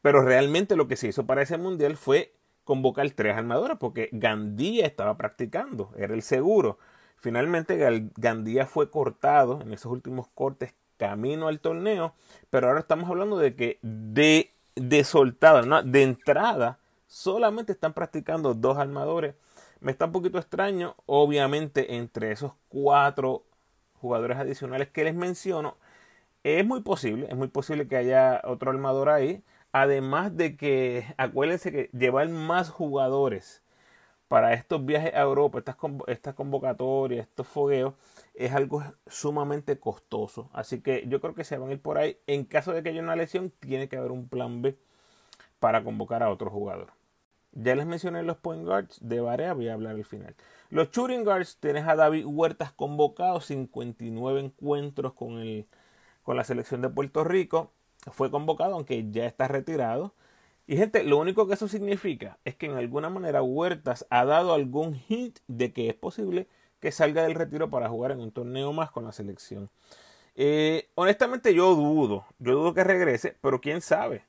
Pero 0.02 0.22
realmente 0.22 0.76
lo 0.76 0.88
que 0.88 0.96
se 0.96 1.08
hizo 1.08 1.26
para 1.26 1.42
ese 1.42 1.58
Mundial 1.58 1.98
fue 1.98 2.34
convocar 2.66 3.10
tres 3.12 3.38
armadores 3.38 3.78
porque 3.80 4.10
Gandía 4.12 4.86
estaba 4.86 5.16
practicando, 5.16 5.94
era 5.98 6.14
el 6.14 6.22
seguro. 6.22 6.78
Finalmente 7.16 8.12
Gandía 8.18 8.66
fue 8.66 8.92
cortado 8.92 9.62
en 9.62 9.72
esos 9.72 9.92
últimos 9.92 10.28
cortes 10.28 10.76
camino 10.98 11.48
al 11.48 11.60
torneo, 11.60 12.14
pero 12.50 12.68
ahora 12.68 12.82
estamos 12.82 13.10
hablando 13.10 13.38
de 13.38 13.56
que 13.56 13.80
de, 13.82 14.52
de 14.76 15.04
soltada, 15.04 15.82
de 15.84 16.04
entrada, 16.04 16.80
solamente 17.08 17.72
están 17.72 17.94
practicando 17.94 18.54
dos 18.54 18.78
armadores. 18.78 19.36
Me 19.80 19.92
está 19.92 20.06
un 20.06 20.12
poquito 20.12 20.38
extraño, 20.38 20.96
obviamente, 21.06 21.96
entre 21.96 22.32
esos 22.32 22.54
cuatro 22.70 23.44
jugadores 24.02 24.38
adicionales 24.38 24.90
que 24.90 25.04
les 25.04 25.16
menciono, 25.16 25.78
es 26.44 26.66
muy 26.66 26.82
posible, 26.82 27.28
es 27.30 27.36
muy 27.36 27.48
posible 27.48 27.88
que 27.88 27.98
haya 27.98 28.42
otro 28.44 28.70
armador 28.70 29.10
ahí. 29.10 29.44
Además 29.78 30.38
de 30.38 30.56
que, 30.56 31.06
acuérdense 31.18 31.70
que 31.70 31.90
llevar 31.92 32.30
más 32.30 32.70
jugadores 32.70 33.62
para 34.30 34.54
estos 34.54 34.86
viajes 34.86 35.14
a 35.14 35.20
Europa, 35.20 35.60
estas, 35.60 36.34
convocatorias, 36.34 37.28
estos 37.28 37.46
fogueos, 37.46 37.94
es 38.36 38.54
algo 38.54 38.86
sumamente 39.08 39.78
costoso. 39.78 40.50
Así 40.54 40.80
que 40.80 41.04
yo 41.10 41.20
creo 41.20 41.36
que 41.36 41.44
se 41.44 41.58
van 41.58 41.72
a 41.72 41.74
ir 41.74 41.82
por 41.82 41.98
ahí. 41.98 42.18
En 42.26 42.46
caso 42.46 42.72
de 42.72 42.84
que 42.84 42.90
haya 42.92 43.02
una 43.02 43.18
lesión, 43.18 43.52
tiene 43.60 43.90
que 43.90 43.98
haber 43.98 44.12
un 44.12 44.30
plan 44.30 44.62
B 44.62 44.78
para 45.60 45.84
convocar 45.84 46.24
a 46.24 46.32
otro 46.32 46.50
jugador. 46.50 46.94
Ya 47.52 47.76
les 47.76 47.86
mencioné 47.86 48.24
los 48.24 48.38
point 48.38 48.64
guards 48.66 49.00
de 49.02 49.20
Barea, 49.20 49.54
voy 49.54 49.68
a 49.68 49.74
hablar 49.74 49.96
al 49.96 50.06
final. 50.06 50.36
Los 50.70 50.90
shooting 50.92 51.26
guards, 51.26 51.58
tienes 51.60 51.86
a 51.86 51.98
David 51.98 52.26
Huertas 52.26 52.72
convocado, 52.72 53.42
59 53.42 54.40
encuentros 54.40 55.14
con, 55.16 55.40
el, 55.40 55.68
con 56.24 56.38
la 56.38 56.46
selección 56.46 56.82
de 56.82 56.88
Puerto 56.90 57.26
Rico. 57.26 57.74
Fue 58.12 58.32
convocado, 58.32 58.76
aunque 58.76 59.10
ya 59.12 59.26
está 59.26 59.48
retirado. 59.48 60.14
Y 60.68 60.78
gente, 60.78 61.04
lo 61.04 61.18
único 61.18 61.48
que 61.48 61.54
eso 61.54 61.68
significa 61.68 62.40
es 62.44 62.56
que 62.56 62.66
en 62.66 62.74
alguna 62.74 63.10
manera 63.10 63.44
Huertas 63.44 64.06
ha 64.10 64.26
dado 64.26 64.54
algún 64.54 64.96
hint 65.08 65.40
de 65.48 65.74
que 65.74 65.90
es 65.90 65.96
posible 65.96 66.48
que 66.80 66.92
salga 66.92 67.24
del 67.24 67.36
retiro 67.36 67.70
para 67.70 67.90
jugar 67.90 68.12
en 68.12 68.20
un 68.20 68.32
torneo 68.32 68.74
más 68.74 68.92
con 68.92 69.06
la 69.06 69.12
selección. 69.12 69.70
Eh, 70.36 70.90
honestamente 70.96 71.54
yo 71.54 71.76
dudo, 71.76 72.26
yo 72.40 72.54
dudo 72.54 72.74
que 72.74 72.84
regrese, 72.84 73.38
pero 73.42 73.62
quién 73.62 73.82
sabe. 73.82 74.24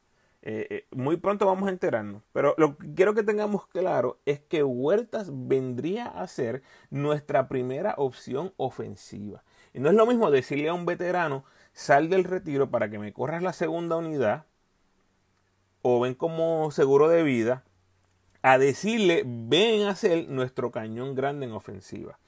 Eh, 0.49 0.66
eh, 0.71 0.87
muy 0.92 1.16
pronto 1.16 1.45
vamos 1.45 1.68
a 1.68 1.73
enterarnos. 1.73 2.23
Pero 2.33 2.54
lo 2.56 2.76
que 2.76 2.95
quiero 2.95 3.14
que 3.14 3.25
tengamos 3.25 3.66
claro 3.66 4.21
es 4.26 4.40
que 4.40 4.62
Huertas 4.62 5.28
vendría 5.33 6.06
a 6.06 6.26
ser 6.28 6.62
nuestra 6.90 7.49
primera 7.49 7.95
opción 7.97 8.52
ofensiva. 8.56 9.42
Y 9.75 9.80
no 9.80 9.88
es 9.90 9.97
lo 9.97 10.06
mismo 10.06 10.30
decirle 10.30 10.68
a 10.68 10.75
un 10.75 10.87
veterano, 10.87 11.45
sal 11.76 12.09
del 12.09 12.25
retiro 12.25 12.71
para 12.71 12.90
que 12.90 12.99
me 12.99 13.12
corras 13.12 13.42
la 13.42 13.52
segunda 13.52 13.97
unidad, 13.97 14.47
o 15.83 16.00
ven 16.00 16.14
como 16.14 16.71
seguro 16.73 17.06
de 17.09 17.23
vida, 17.23 17.64
a 18.42 18.59
decirle, 18.59 19.23
ven 19.26 19.87
a 19.87 19.95
ser 19.95 20.26
nuestro 20.28 20.73
cañón 20.73 21.14
grande 21.14 21.47
en 21.47 21.52
ofensiva. 21.52 22.18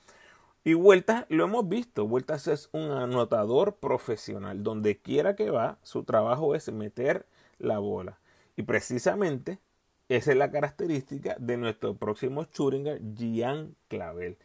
Y 0.64 0.74
Vueltas 0.74 1.24
lo 1.28 1.44
hemos 1.44 1.66
visto. 1.66 2.06
Vueltas 2.06 2.46
es 2.46 2.68
un 2.72 2.90
anotador 2.90 3.76
profesional. 3.76 4.62
Donde 4.62 4.98
quiera 4.98 5.34
que 5.34 5.50
va, 5.50 5.78
su 5.82 6.04
trabajo 6.04 6.54
es 6.54 6.70
meter 6.70 7.24
la 7.58 7.78
bola. 7.78 8.18
Y 8.56 8.64
precisamente 8.64 9.60
esa 10.08 10.32
es 10.32 10.36
la 10.36 10.50
característica 10.50 11.36
de 11.38 11.56
nuestro 11.56 11.96
próximo 11.96 12.44
Schuringer, 12.44 13.00
Gian 13.16 13.76
Clavel. 13.88 14.36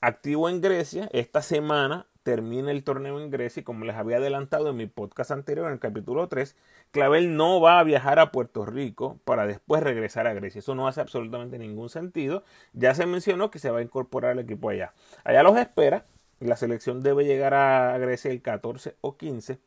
Activo 0.00 0.48
en 0.48 0.60
Grecia, 0.60 1.08
esta 1.12 1.40
semana 1.40 2.06
termina 2.28 2.70
el 2.70 2.84
torneo 2.84 3.18
en 3.18 3.30
Grecia 3.30 3.60
y 3.60 3.64
como 3.64 3.86
les 3.86 3.96
había 3.96 4.18
adelantado 4.18 4.68
en 4.68 4.76
mi 4.76 4.84
podcast 4.84 5.30
anterior, 5.30 5.66
en 5.66 5.72
el 5.72 5.78
capítulo 5.78 6.28
3, 6.28 6.56
Clavel 6.90 7.38
no 7.38 7.58
va 7.58 7.80
a 7.80 7.84
viajar 7.84 8.18
a 8.18 8.32
Puerto 8.32 8.66
Rico 8.66 9.18
para 9.24 9.46
después 9.46 9.82
regresar 9.82 10.26
a 10.26 10.34
Grecia. 10.34 10.58
Eso 10.58 10.74
no 10.74 10.86
hace 10.88 11.00
absolutamente 11.00 11.58
ningún 11.58 11.88
sentido. 11.88 12.44
Ya 12.74 12.94
se 12.94 13.06
mencionó 13.06 13.50
que 13.50 13.58
se 13.58 13.70
va 13.70 13.78
a 13.78 13.82
incorporar 13.82 14.32
al 14.32 14.40
equipo 14.40 14.68
allá. 14.68 14.92
Allá 15.24 15.42
los 15.42 15.56
espera. 15.56 16.04
La 16.38 16.56
selección 16.56 17.02
debe 17.02 17.24
llegar 17.24 17.54
a 17.54 17.96
Grecia 17.96 18.30
el 18.30 18.42
14 18.42 18.96
o 19.00 19.16
15. 19.16 19.58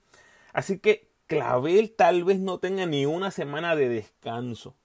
Así 0.53 0.77
que 0.77 1.07
Clavel 1.25 1.95
tal 1.95 2.23
vez 2.23 2.39
no 2.39 2.59
tenga 2.59 2.85
ni 2.85 3.07
una 3.07 3.31
semana 3.31 3.75
de 3.75 3.89
descanso 3.89 4.75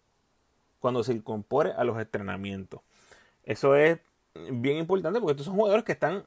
cuando 0.79 1.05
se 1.05 1.13
incorpore 1.13 1.73
a 1.73 1.85
los 1.85 2.01
entrenamientos. 2.01 2.81
Eso 3.45 3.77
es 3.77 3.99
bien 4.51 4.79
importante 4.79 5.21
porque 5.21 5.33
estos 5.33 5.45
son 5.45 5.57
jugadores 5.57 5.85
que 5.85 5.93
están 5.93 6.25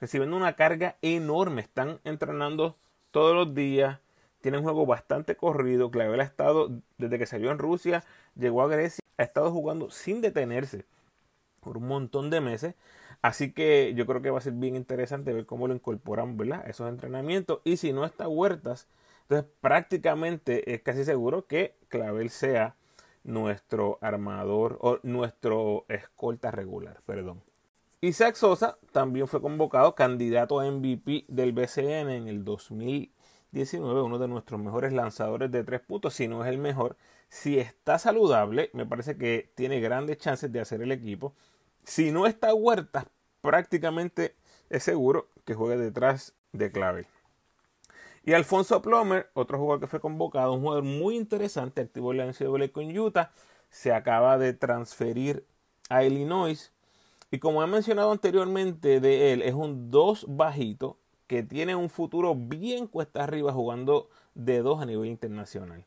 recibiendo 0.00 0.36
una 0.36 0.54
carga 0.54 0.96
enorme. 1.02 1.62
Están 1.62 2.00
entrenando 2.04 2.76
todos 3.10 3.34
los 3.34 3.54
días. 3.54 4.00
Tienen 4.40 4.60
un 4.60 4.64
juego 4.64 4.86
bastante 4.86 5.36
corrido. 5.36 5.90
Clavel 5.90 6.20
ha 6.20 6.24
estado, 6.24 6.70
desde 6.98 7.18
que 7.18 7.26
salió 7.26 7.50
en 7.50 7.58
Rusia, 7.58 8.04
llegó 8.34 8.62
a 8.62 8.68
Grecia, 8.68 9.02
ha 9.18 9.22
estado 9.22 9.50
jugando 9.50 9.90
sin 9.90 10.20
detenerse 10.20 10.84
por 11.60 11.78
un 11.78 11.88
montón 11.88 12.30
de 12.30 12.40
meses. 12.40 12.74
Así 13.22 13.52
que 13.52 13.94
yo 13.94 14.06
creo 14.06 14.22
que 14.22 14.30
va 14.30 14.38
a 14.38 14.42
ser 14.42 14.52
bien 14.52 14.76
interesante 14.76 15.32
ver 15.32 15.46
cómo 15.46 15.66
lo 15.66 15.74
incorporan 15.74 16.36
¿verdad? 16.36 16.62
a 16.64 16.70
esos 16.70 16.88
entrenamientos. 16.88 17.60
Y 17.64 17.76
si 17.78 17.92
no 17.92 18.04
está 18.04 18.28
Huertas, 18.28 18.86
entonces 19.22 19.50
prácticamente 19.60 20.74
es 20.74 20.82
casi 20.82 21.04
seguro 21.04 21.46
que 21.46 21.74
Clavel 21.88 22.30
sea 22.30 22.76
nuestro 23.24 23.98
armador 24.00 24.78
o 24.80 25.00
nuestro 25.02 25.84
escolta 25.88 26.52
regular, 26.52 27.00
perdón. 27.04 27.42
Isaac 28.02 28.34
Sosa 28.36 28.78
también 28.92 29.26
fue 29.26 29.40
convocado 29.40 29.94
candidato 29.94 30.60
a 30.60 30.70
MVP 30.70 31.24
del 31.28 31.52
BCN 31.52 32.10
en 32.10 32.28
el 32.28 32.44
2019, 32.44 34.02
uno 34.02 34.18
de 34.18 34.28
nuestros 34.28 34.60
mejores 34.60 34.92
lanzadores 34.92 35.50
de 35.50 35.64
tres 35.64 35.80
puntos, 35.80 36.12
si 36.12 36.28
no 36.28 36.44
es 36.44 36.50
el 36.50 36.58
mejor. 36.58 36.98
Si 37.30 37.58
está 37.58 37.98
saludable, 37.98 38.68
me 38.74 38.84
parece 38.84 39.16
que 39.16 39.50
tiene 39.54 39.80
grandes 39.80 40.18
chances 40.18 40.52
de 40.52 40.60
hacer 40.60 40.82
el 40.82 40.92
equipo. 40.92 41.34
Si 41.84 42.12
no 42.12 42.26
está 42.26 42.52
Huertas, 42.52 43.06
prácticamente 43.40 44.36
es 44.68 44.82
seguro 44.82 45.30
que 45.46 45.54
juegue 45.54 45.78
detrás 45.78 46.34
de 46.52 46.70
Clavel. 46.70 47.06
Y 48.24 48.34
Alfonso 48.34 48.82
Plomer, 48.82 49.30
otro 49.32 49.56
jugador 49.58 49.80
que 49.80 49.86
fue 49.86 50.00
convocado, 50.00 50.52
un 50.52 50.60
jugador 50.60 50.84
muy 50.84 51.16
interesante, 51.16 51.80
activo 51.80 52.12
en 52.12 52.18
la 52.18 52.26
NCAA 52.26 52.68
con 52.72 52.98
Utah, 52.98 53.30
se 53.70 53.94
acaba 53.94 54.36
de 54.36 54.52
transferir 54.52 55.46
a 55.88 56.04
Illinois 56.04 56.72
y 57.36 57.38
como 57.38 57.62
he 57.62 57.66
mencionado 57.66 58.12
anteriormente 58.12 58.98
de 58.98 59.34
él, 59.34 59.42
es 59.42 59.52
un 59.52 59.90
2 59.90 60.24
bajito 60.26 60.96
que 61.26 61.42
tiene 61.42 61.76
un 61.76 61.90
futuro 61.90 62.34
bien 62.34 62.86
cuesta 62.86 63.24
arriba 63.24 63.52
jugando 63.52 64.08
de 64.34 64.62
2 64.62 64.80
a 64.80 64.86
nivel 64.86 65.10
internacional. 65.10 65.84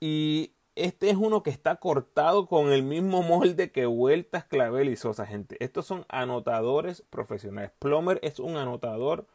Y 0.00 0.52
este 0.74 1.10
es 1.10 1.16
uno 1.16 1.42
que 1.42 1.50
está 1.50 1.76
cortado 1.76 2.46
con 2.46 2.72
el 2.72 2.82
mismo 2.82 3.22
molde 3.22 3.70
que 3.72 3.84
Vueltas, 3.84 4.46
Clavel 4.46 4.88
y 4.88 4.96
Sosa, 4.96 5.26
gente. 5.26 5.62
Estos 5.62 5.84
son 5.84 6.06
anotadores 6.08 7.02
profesionales. 7.10 7.70
Plomer 7.78 8.18
es 8.22 8.38
un 8.38 8.56
anotador 8.56 9.26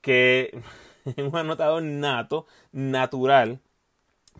que 0.00 0.58
es 1.04 1.18
un 1.18 1.36
anotador 1.36 1.82
nato, 1.82 2.46
natural, 2.72 3.60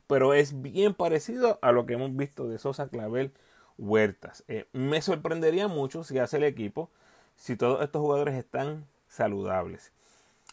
pero 0.06 0.32
es 0.32 0.62
bien 0.62 0.94
parecido 0.94 1.58
a 1.60 1.72
lo 1.72 1.84
que 1.84 1.92
hemos 1.92 2.16
visto 2.16 2.48
de 2.48 2.58
Sosa, 2.58 2.88
Clavel 2.88 3.34
Huertas. 3.78 4.44
Eh, 4.48 4.68
me 4.72 5.02
sorprendería 5.02 5.68
mucho 5.68 6.04
si 6.04 6.18
hace 6.18 6.36
el 6.36 6.44
equipo 6.44 6.90
si 7.36 7.56
todos 7.56 7.82
estos 7.82 8.00
jugadores 8.00 8.34
están 8.34 8.86
saludables. 9.08 9.92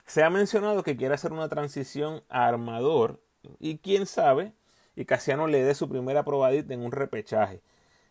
Se 0.06 0.24
ha 0.24 0.30
mencionado 0.30 0.84
que 0.84 0.98
quiere 0.98 1.13
hacer 1.13 1.32
una 1.32 1.50
transición 1.50 2.24
a 2.30 2.48
armador 2.48 3.22
y 3.60 3.78
quién 3.78 4.06
sabe, 4.06 4.54
y 4.96 5.06
Casiano 5.06 5.48
le 5.48 5.63
dé 5.63 5.74
su 5.74 5.88
primera 5.90 6.25
probadita 6.25 6.74
en 6.74 6.82
un 6.82 6.92
repechaje. 6.92 7.62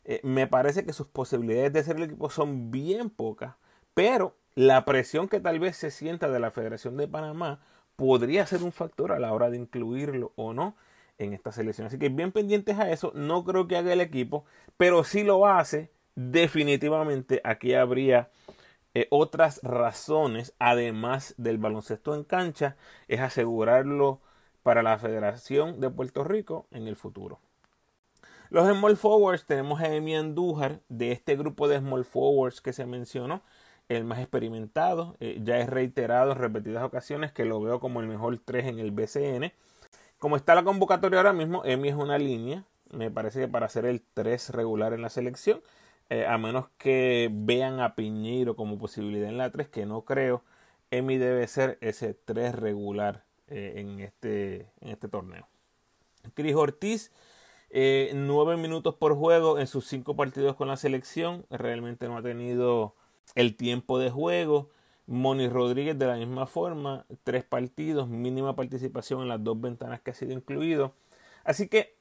Eh, 0.04 0.20
me 0.22 0.46
parece 0.46 0.84
que 0.84 0.92
sus 0.92 1.06
posibilidades 1.06 1.72
de 1.72 1.80
hacer 1.80 1.96
el 1.96 2.04
equipo 2.04 2.30
son 2.30 2.70
bien 2.70 3.10
pocas, 3.10 3.56
pero 3.94 4.36
la 4.54 4.84
presión 4.84 5.28
que 5.28 5.40
tal 5.40 5.60
vez 5.60 5.76
se 5.76 5.90
sienta 5.90 6.30
de 6.30 6.40
la 6.40 6.50
Federación 6.50 6.96
de 6.96 7.06
Panamá 7.06 7.60
podría 7.96 8.46
ser 8.46 8.62
un 8.62 8.72
factor 8.72 9.12
a 9.12 9.18
la 9.18 9.32
hora 9.32 9.50
de 9.50 9.58
incluirlo 9.58 10.32
o 10.36 10.54
no 10.54 10.74
en 11.20 11.34
esta 11.34 11.52
selección. 11.52 11.86
Así 11.86 11.98
que 11.98 12.08
bien 12.08 12.32
pendientes 12.32 12.78
a 12.78 12.90
eso. 12.90 13.12
No 13.14 13.44
creo 13.44 13.68
que 13.68 13.76
haga 13.76 13.92
el 13.92 14.00
equipo, 14.00 14.44
pero 14.76 15.04
si 15.04 15.22
lo 15.22 15.46
hace, 15.46 15.90
definitivamente 16.16 17.40
aquí 17.44 17.74
habría 17.74 18.30
eh, 18.94 19.06
otras 19.10 19.60
razones, 19.62 20.54
además 20.58 21.34
del 21.36 21.58
baloncesto 21.58 22.14
en 22.14 22.24
cancha, 22.24 22.76
es 23.06 23.20
asegurarlo 23.20 24.20
para 24.62 24.82
la 24.82 24.98
Federación 24.98 25.80
de 25.80 25.90
Puerto 25.90 26.24
Rico 26.24 26.66
en 26.72 26.88
el 26.88 26.96
futuro. 26.96 27.38
Los 28.48 28.68
small 28.68 28.96
forwards 28.96 29.46
tenemos 29.46 29.80
a 29.80 29.94
Emi 29.94 30.16
Andújar 30.16 30.80
de 30.88 31.12
este 31.12 31.36
grupo 31.36 31.68
de 31.68 31.78
small 31.78 32.04
forwards 32.04 32.60
que 32.60 32.72
se 32.72 32.84
mencionó, 32.84 33.42
el 33.88 34.04
más 34.04 34.18
experimentado. 34.20 35.16
Eh, 35.20 35.40
ya 35.42 35.58
es 35.58 35.68
reiterado 35.68 36.32
en 36.32 36.38
repetidas 36.38 36.82
ocasiones 36.82 37.32
que 37.32 37.44
lo 37.44 37.60
veo 37.60 37.80
como 37.80 38.00
el 38.00 38.08
mejor 38.08 38.38
3 38.44 38.66
en 38.66 38.78
el 38.78 38.90
BCN. 38.90 39.52
Como 40.20 40.36
está 40.36 40.54
la 40.54 40.64
convocatoria 40.64 41.18
ahora 41.18 41.32
mismo, 41.32 41.64
Emi 41.64 41.88
es 41.88 41.94
una 41.94 42.18
línea. 42.18 42.66
Me 42.92 43.10
parece 43.10 43.40
que 43.40 43.48
para 43.48 43.70
ser 43.70 43.86
el 43.86 44.02
3 44.12 44.50
regular 44.50 44.92
en 44.92 45.00
la 45.00 45.08
selección, 45.08 45.62
eh, 46.10 46.26
a 46.26 46.36
menos 46.36 46.66
que 46.76 47.30
vean 47.32 47.80
a 47.80 47.94
Piñeiro 47.94 48.54
como 48.54 48.78
posibilidad 48.78 49.30
en 49.30 49.38
la 49.38 49.50
3, 49.50 49.68
que 49.68 49.86
no 49.86 50.04
creo, 50.04 50.44
Emi 50.90 51.16
debe 51.16 51.46
ser 51.48 51.78
ese 51.80 52.12
3 52.12 52.54
regular 52.54 53.24
eh, 53.48 53.76
en, 53.76 54.00
este, 54.00 54.70
en 54.82 54.90
este 54.90 55.08
torneo. 55.08 55.48
Cris 56.34 56.54
Ortiz, 56.54 57.12
eh, 57.70 58.12
9 58.14 58.58
minutos 58.58 58.96
por 58.96 59.16
juego 59.16 59.58
en 59.58 59.66
sus 59.66 59.86
5 59.86 60.16
partidos 60.16 60.54
con 60.54 60.68
la 60.68 60.76
selección. 60.76 61.46
Realmente 61.48 62.08
no 62.08 62.18
ha 62.18 62.22
tenido 62.22 62.94
el 63.36 63.56
tiempo 63.56 63.98
de 63.98 64.10
juego. 64.10 64.68
Moni 65.10 65.48
Rodríguez 65.48 65.98
de 65.98 66.06
la 66.06 66.14
misma 66.14 66.46
forma, 66.46 67.04
tres 67.24 67.42
partidos, 67.42 68.08
mínima 68.08 68.54
participación 68.54 69.22
en 69.22 69.28
las 69.28 69.42
dos 69.42 69.60
ventanas 69.60 70.00
que 70.00 70.12
ha 70.12 70.14
sido 70.14 70.32
incluido. 70.32 70.94
Así 71.42 71.66
que 71.66 71.96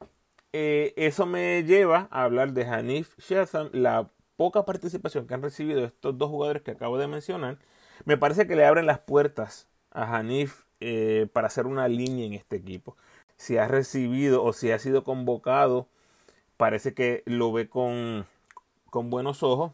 eh, 0.53 0.93
eso 0.95 1.25
me 1.25 1.63
lleva 1.63 2.07
a 2.11 2.23
hablar 2.23 2.53
de 2.53 2.65
Hanif 2.65 3.17
Shazam, 3.17 3.69
la 3.73 4.11
poca 4.37 4.63
participación 4.63 5.25
que 5.25 5.33
han 5.33 5.41
recibido 5.41 5.83
estos 5.85 6.19
dos 6.19 6.29
jugadores 6.29 6.61
que 6.61 6.71
acabo 6.71 6.99
de 6.99 7.07
mencionar. 7.07 7.57
Me 8.05 8.15
parece 8.15 8.45
que 8.45 8.55
le 8.55 8.65
abren 8.65 8.85
las 8.85 8.99
puertas 8.99 9.67
a 9.89 10.15
Hanif 10.15 10.65
eh, 10.79 11.27
para 11.33 11.47
hacer 11.47 11.65
una 11.65 11.87
línea 11.87 12.27
en 12.27 12.33
este 12.33 12.57
equipo. 12.57 12.95
Si 13.37 13.57
ha 13.57 13.67
recibido 13.67 14.43
o 14.43 14.53
si 14.53 14.71
ha 14.71 14.77
sido 14.77 15.03
convocado, 15.03 15.87
parece 16.57 16.93
que 16.93 17.23
lo 17.25 17.51
ve 17.51 17.69
con, 17.69 18.27
con 18.91 19.09
buenos 19.09 19.41
ojos 19.41 19.71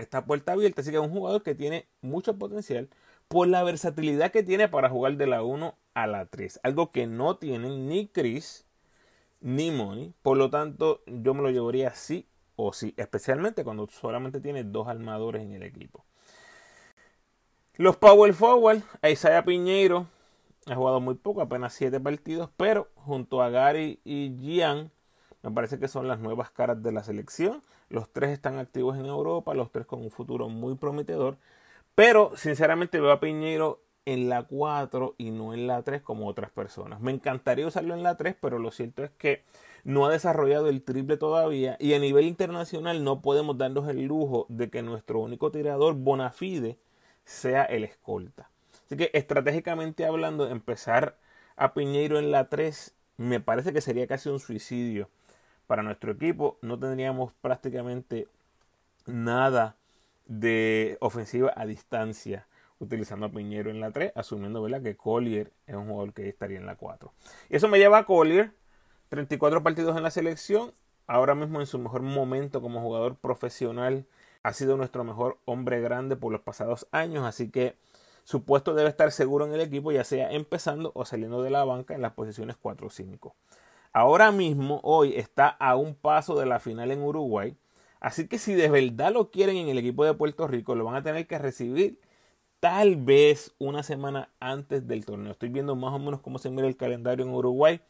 esta 0.00 0.24
puerta 0.24 0.52
abierta. 0.52 0.80
Así 0.80 0.90
que 0.90 0.96
es 0.96 1.02
un 1.02 1.10
jugador 1.10 1.42
que 1.42 1.54
tiene 1.54 1.86
mucho 2.00 2.38
potencial 2.38 2.88
por 3.28 3.48
la 3.48 3.62
versatilidad 3.62 4.32
que 4.32 4.42
tiene 4.42 4.68
para 4.68 4.88
jugar 4.88 5.16
de 5.16 5.26
la 5.26 5.42
1 5.42 5.74
a 5.94 6.06
la 6.06 6.26
3. 6.26 6.60
Algo 6.62 6.90
que 6.90 7.06
no 7.06 7.36
tienen 7.36 7.88
ni 7.88 8.08
Chris 8.08 8.64
ni 9.40 9.70
money. 9.70 10.14
Por 10.22 10.36
lo 10.36 10.50
tanto, 10.50 11.02
yo 11.06 11.34
me 11.34 11.42
lo 11.42 11.50
llevaría 11.50 11.94
sí 11.94 12.26
o 12.56 12.72
sí, 12.72 12.94
especialmente 12.96 13.62
cuando 13.62 13.86
solamente 13.88 14.40
tiene 14.40 14.64
dos 14.64 14.88
armadores 14.88 15.42
en 15.42 15.52
el 15.52 15.62
equipo. 15.62 16.04
Los 17.76 17.96
Power 17.96 18.34
Forward, 18.34 18.82
Isaiah 19.08 19.44
Piñeiro 19.44 20.08
ha 20.66 20.74
jugado 20.74 21.00
muy 21.00 21.14
poco, 21.14 21.40
apenas 21.40 21.72
7 21.74 22.00
partidos, 22.00 22.50
pero 22.56 22.88
junto 22.96 23.42
a 23.42 23.50
Gary 23.50 24.00
y 24.04 24.36
Gian, 24.40 24.90
me 25.42 25.52
parece 25.52 25.78
que 25.78 25.86
son 25.86 26.08
las 26.08 26.18
nuevas 26.18 26.50
caras 26.50 26.82
de 26.82 26.90
la 26.90 27.04
selección. 27.04 27.62
Los 27.90 28.10
tres 28.10 28.30
están 28.30 28.58
activos 28.58 28.98
en 28.98 29.06
Europa, 29.06 29.54
los 29.54 29.72
tres 29.72 29.86
con 29.86 30.02
un 30.02 30.10
futuro 30.10 30.48
muy 30.48 30.74
prometedor. 30.76 31.38
Pero 31.94 32.32
sinceramente 32.36 33.00
veo 33.00 33.12
a 33.12 33.20
Piñeiro 33.20 33.80
en 34.04 34.28
la 34.28 34.44
4 34.44 35.14
y 35.18 35.30
no 35.30 35.52
en 35.52 35.66
la 35.66 35.82
3 35.82 36.00
como 36.00 36.28
otras 36.28 36.50
personas. 36.50 37.00
Me 37.00 37.12
encantaría 37.12 37.66
usarlo 37.66 37.94
en 37.94 38.02
la 38.02 38.16
3, 38.16 38.36
pero 38.40 38.58
lo 38.58 38.70
cierto 38.70 39.04
es 39.04 39.10
que 39.18 39.44
no 39.84 40.06
ha 40.06 40.10
desarrollado 40.10 40.68
el 40.68 40.82
triple 40.82 41.16
todavía 41.18 41.76
y 41.78 41.92
a 41.92 41.98
nivel 41.98 42.24
internacional 42.24 43.04
no 43.04 43.20
podemos 43.20 43.58
darnos 43.58 43.88
el 43.88 44.06
lujo 44.06 44.46
de 44.48 44.70
que 44.70 44.82
nuestro 44.82 45.20
único 45.20 45.50
tirador 45.50 45.94
bona 45.94 46.30
fide 46.30 46.78
sea 47.24 47.64
el 47.64 47.84
escolta. 47.84 48.50
Así 48.86 48.96
que 48.96 49.10
estratégicamente 49.12 50.06
hablando, 50.06 50.48
empezar 50.48 51.18
a 51.56 51.74
Piñeiro 51.74 52.18
en 52.18 52.30
la 52.30 52.48
3 52.48 52.94
me 53.18 53.40
parece 53.40 53.72
que 53.72 53.82
sería 53.82 54.06
casi 54.06 54.30
un 54.30 54.40
suicidio 54.40 55.10
para 55.68 55.84
nuestro 55.84 56.10
equipo. 56.10 56.58
No 56.62 56.76
tendríamos 56.80 57.32
prácticamente 57.34 58.26
nada 59.06 59.76
de 60.26 60.98
ofensiva 61.00 61.52
a 61.54 61.64
distancia 61.66 62.48
utilizando 62.80 63.26
a 63.26 63.30
Piñero 63.30 63.70
en 63.70 63.80
la 63.80 63.90
3, 63.90 64.12
asumiendo 64.14 64.62
¿verdad? 64.62 64.82
que 64.82 64.96
Collier 64.96 65.52
es 65.66 65.76
un 65.76 65.86
jugador 65.86 66.12
que 66.12 66.28
estaría 66.28 66.58
en 66.58 66.66
la 66.66 66.76
4. 66.76 67.12
Y 67.50 67.56
eso 67.56 67.68
me 67.68 67.78
lleva 67.78 67.98
a 67.98 68.06
Collier, 68.06 68.52
34 69.08 69.62
partidos 69.62 69.96
en 69.96 70.02
la 70.02 70.10
selección, 70.10 70.72
ahora 71.06 71.34
mismo 71.34 71.60
en 71.60 71.66
su 71.66 71.78
mejor 71.78 72.02
momento 72.02 72.60
como 72.60 72.80
jugador 72.80 73.16
profesional, 73.16 74.06
ha 74.42 74.52
sido 74.52 74.76
nuestro 74.76 75.02
mejor 75.04 75.38
hombre 75.44 75.80
grande 75.80 76.16
por 76.16 76.32
los 76.32 76.42
pasados 76.42 76.86
años, 76.92 77.24
así 77.24 77.50
que 77.50 77.76
su 78.22 78.44
puesto 78.44 78.74
debe 78.74 78.90
estar 78.90 79.10
seguro 79.10 79.46
en 79.46 79.54
el 79.54 79.60
equipo, 79.60 79.90
ya 79.90 80.04
sea 80.04 80.30
empezando 80.30 80.92
o 80.94 81.04
saliendo 81.04 81.42
de 81.42 81.50
la 81.50 81.64
banca 81.64 81.94
en 81.94 82.02
las 82.02 82.12
posiciones 82.12 82.56
4 82.60 82.86
o 82.86 82.90
5. 82.90 83.34
Ahora 83.98 84.30
mismo, 84.30 84.78
hoy, 84.84 85.14
está 85.16 85.48
a 85.48 85.74
un 85.74 85.96
paso 85.96 86.38
de 86.38 86.46
la 86.46 86.60
final 86.60 86.92
en 86.92 87.02
Uruguay, 87.02 87.56
así 87.98 88.28
que 88.28 88.38
si 88.38 88.54
de 88.54 88.70
verdad 88.70 89.12
lo 89.12 89.32
quieren 89.32 89.56
en 89.56 89.66
el 89.66 89.78
equipo 89.78 90.04
de 90.04 90.14
Puerto 90.14 90.46
Rico, 90.46 90.76
lo 90.76 90.84
van 90.84 90.94
a 90.94 91.02
tener 91.02 91.26
que 91.26 91.36
recibir 91.36 91.98
tal 92.60 92.94
vez 92.94 93.56
una 93.58 93.82
semana 93.82 94.30
antes 94.38 94.86
del 94.86 95.04
torneo. 95.04 95.32
Estoy 95.32 95.48
viendo 95.48 95.74
más 95.74 95.92
o 95.92 95.98
menos 95.98 96.20
cómo 96.20 96.38
se 96.38 96.48
mira 96.48 96.68
el 96.68 96.76
calendario 96.76 97.24
en 97.24 97.32
Uruguay. 97.32 97.80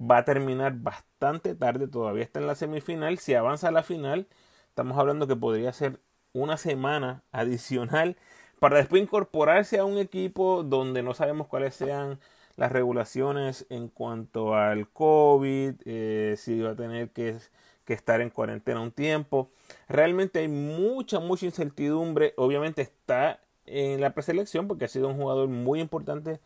Va 0.00 0.16
a 0.16 0.24
terminar 0.24 0.76
bastante 0.78 1.54
tarde, 1.54 1.88
todavía 1.88 2.24
está 2.24 2.40
en 2.40 2.46
la 2.46 2.54
semifinal. 2.54 3.18
Si 3.18 3.34
avanza 3.34 3.68
a 3.68 3.70
la 3.70 3.82
final, 3.82 4.28
estamos 4.70 4.96
hablando 4.96 5.26
que 5.26 5.36
podría 5.36 5.74
ser 5.74 6.00
una 6.32 6.56
semana 6.56 7.22
adicional 7.32 8.16
para 8.60 8.78
después 8.78 9.02
incorporarse 9.02 9.78
a 9.78 9.84
un 9.84 9.98
equipo 9.98 10.62
donde 10.62 11.02
no 11.02 11.12
sabemos 11.12 11.48
cuáles 11.48 11.74
sean 11.74 12.18
las 12.60 12.72
regulaciones 12.72 13.64
en 13.70 13.88
cuanto 13.88 14.54
al 14.54 14.86
COVID, 14.90 15.76
eh, 15.86 16.34
si 16.36 16.60
va 16.60 16.72
a 16.72 16.76
tener 16.76 17.08
que, 17.08 17.38
que 17.86 17.94
estar 17.94 18.20
en 18.20 18.28
cuarentena 18.28 18.82
un 18.82 18.92
tiempo. 18.92 19.48
Realmente 19.88 20.40
hay 20.40 20.48
mucha, 20.48 21.20
mucha 21.20 21.46
incertidumbre. 21.46 22.34
Obviamente 22.36 22.82
está 22.82 23.40
en 23.64 24.02
la 24.02 24.12
preselección 24.12 24.68
porque 24.68 24.84
ha 24.84 24.88
sido 24.88 25.08
un 25.08 25.16
jugador 25.16 25.48
muy 25.48 25.80
importante 25.80 26.38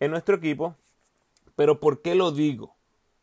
en 0.00 0.10
nuestro 0.10 0.36
equipo. 0.36 0.76
Pero 1.56 1.80
¿por 1.80 2.02
qué 2.02 2.14
lo 2.14 2.30
digo? 2.30 2.74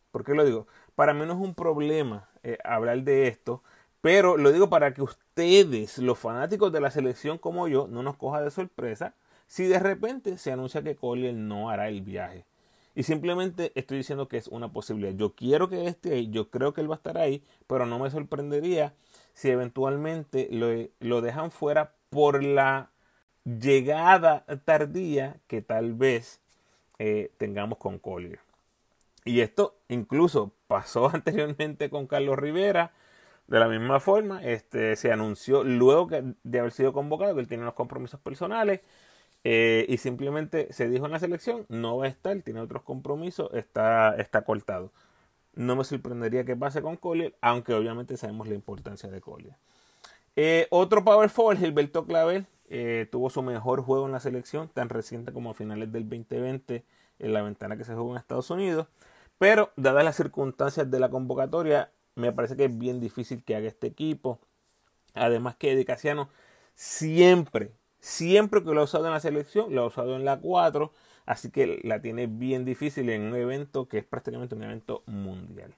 ¿Por 0.10 0.24
qué 0.24 0.33
lo 0.33 0.43
digo? 0.43 0.65
Para 0.95 1.13
mí 1.13 1.24
no 1.27 1.33
es 1.33 1.39
un 1.39 1.53
problema 1.53 2.27
eh, 2.41 2.57
hablar 2.63 3.03
de 3.03 3.27
esto, 3.27 3.62
pero 4.01 4.36
lo 4.36 4.51
digo 4.51 4.68
para 4.68 4.96
que 4.96 5.03
ustedes, 5.03 6.00
los 6.00 6.18
fanáticos 6.18 6.72
de 6.72 6.81
la 6.81 6.89
selección 6.89 7.37
como 7.37 7.68
yo, 7.68 7.85
no 7.85 8.01
nos 8.01 8.18
coja 8.18 8.42
de 8.42 8.50
sorpresa 8.50 9.13
si 9.51 9.66
de 9.66 9.79
repente 9.79 10.37
se 10.37 10.53
anuncia 10.53 10.81
que 10.81 10.96
Collier 10.96 11.33
no 11.33 11.70
hará 11.70 11.90
el 11.90 12.03
viaje. 12.03 12.46
Y 12.96 13.03
simplemente 13.03 13.74
estoy 13.75 13.98
diciendo 13.98 14.29
que 14.29 14.37
es 14.37 14.48
una 14.48 14.72
posibilidad. 14.72 15.11
Yo 15.11 15.35
quiero 15.35 15.68
que 15.68 15.87
esté 15.87 16.14
ahí, 16.14 16.29
yo 16.29 16.50
creo 16.50 16.74
que 16.74 16.79
él 16.79 16.90
va 16.90 16.96
a 16.96 17.03
estar 17.03 17.18
ahí, 17.18 17.44
pero 17.68 17.85
no 17.85 18.00
me 18.00 18.09
sorprendería 18.09 18.94
si 19.33 19.50
eventualmente 19.50 20.48
lo, 20.51 20.68
lo 21.01 21.20
dejan 21.20 21.51
fuera 21.51 21.92
por 22.09 22.46
la 22.46 22.92
llegada 23.44 24.46
tardía 24.64 25.35
que 25.48 25.61
tal 25.61 25.96
vez 25.96 26.40
eh, 26.98 27.29
tengamos 27.37 27.77
con 27.77 28.00
Collier. 28.00 28.40
Y 29.25 29.42
esto 29.42 29.75
incluso 29.90 30.53
pasó 30.68 31.09
anteriormente 31.14 31.90
con 31.90 32.07
Carlos 32.07 32.40
Rivera. 32.40 32.94
De 33.48 33.59
la 33.59 33.68
misma 33.68 34.00
forma, 34.00 34.42
este, 34.46 34.96
se 34.96 35.11
anunció 35.11 35.66
luego 35.66 36.07
de 36.44 36.59
haber 36.59 36.72
sido 36.72 36.94
convocado 36.94 37.35
que 37.35 37.42
él 37.42 37.50
tiene 37.50 37.64
unos 37.64 37.74
compromisos 37.74 38.18
personales 38.22 38.79
eh, 39.44 39.86
y 39.90 39.98
simplemente 39.98 40.72
se 40.72 40.88
dijo 40.90 41.06
en 41.06 41.12
la 41.12 41.20
selección, 41.20 41.66
no 41.70 41.98
va 41.98 42.06
a 42.06 42.10
estar, 42.10 42.40
tiene 42.42 42.60
otros 42.62 42.84
compromisos, 42.84 43.51
está, 43.54 44.16
está 44.16 44.44
cortado. 44.44 44.92
No 45.54 45.75
me 45.75 45.84
sorprendería 45.84 46.46
que 46.46 46.56
pase 46.56 46.82
con 46.82 46.98
Collier, 46.98 47.36
aunque 47.42 47.74
obviamente 47.74 48.18
sabemos 48.18 48.48
la 48.48 48.56
importancia 48.56 49.10
de 49.10 49.22
Collier. 49.22 49.56
Eh, 50.36 50.68
otro 50.70 51.04
power 51.04 51.30
forward, 51.30 51.58
Gilberto 51.60 52.06
Clavel, 52.06 52.46
eh, 52.70 53.08
tuvo 53.12 53.30
su 53.30 53.42
mejor 53.42 53.82
juego 53.82 54.06
en 54.06 54.14
la 54.14 54.20
selección, 54.22 54.70
tan 54.70 54.90
reciente 54.90 55.34
como 55.34 55.51
a 55.51 55.54
finales 55.54 55.92
del 55.92 56.08
2020, 56.08 56.86
en 57.20 57.34
la 57.34 57.42
ventana 57.42 57.77
que 57.77 57.84
se 57.84 57.96
jugó 57.96 58.12
en 58.12 58.18
Estados 58.20 58.50
Unidos. 58.50 58.88
Pero, 59.38 59.72
dadas 59.75 60.06
las 60.06 60.16
circunstancias 60.16 60.90
de 60.90 61.00
la 61.00 61.10
convocatoria, 61.10 61.92
me 62.16 62.32
parece 62.32 62.56
que 62.56 62.66
es 62.66 62.77
bien 62.77 63.00
difícil 63.00 63.44
que 63.44 63.56
haga 63.56 63.68
este 63.68 63.88
equipo. 63.88 64.40
Además 65.14 65.56
que 65.58 65.72
Edicaciano 65.74 66.30
siempre, 66.75 67.74
siempre 68.01 68.64
que 68.64 68.74
lo 68.74 68.81
ha 68.81 68.83
usado 68.83 69.05
en 69.05 69.14
la 69.14 69.22
selección, 69.22 69.74
lo 69.74 69.83
ha 69.83 69.87
usado 69.87 70.16
en 70.18 70.25
la 70.25 70.40
4. 70.40 70.92
Así 71.25 71.51
que 71.51 71.79
la 71.83 72.01
tiene 72.01 72.27
bien 72.27 72.66
difícil 72.66 73.09
en 73.09 73.22
un 73.22 73.35
evento 73.35 73.87
que 73.87 74.00
es 74.00 74.03
prácticamente 74.03 74.55
un 74.55 74.64
evento 74.64 75.03
mundial. 75.05 75.75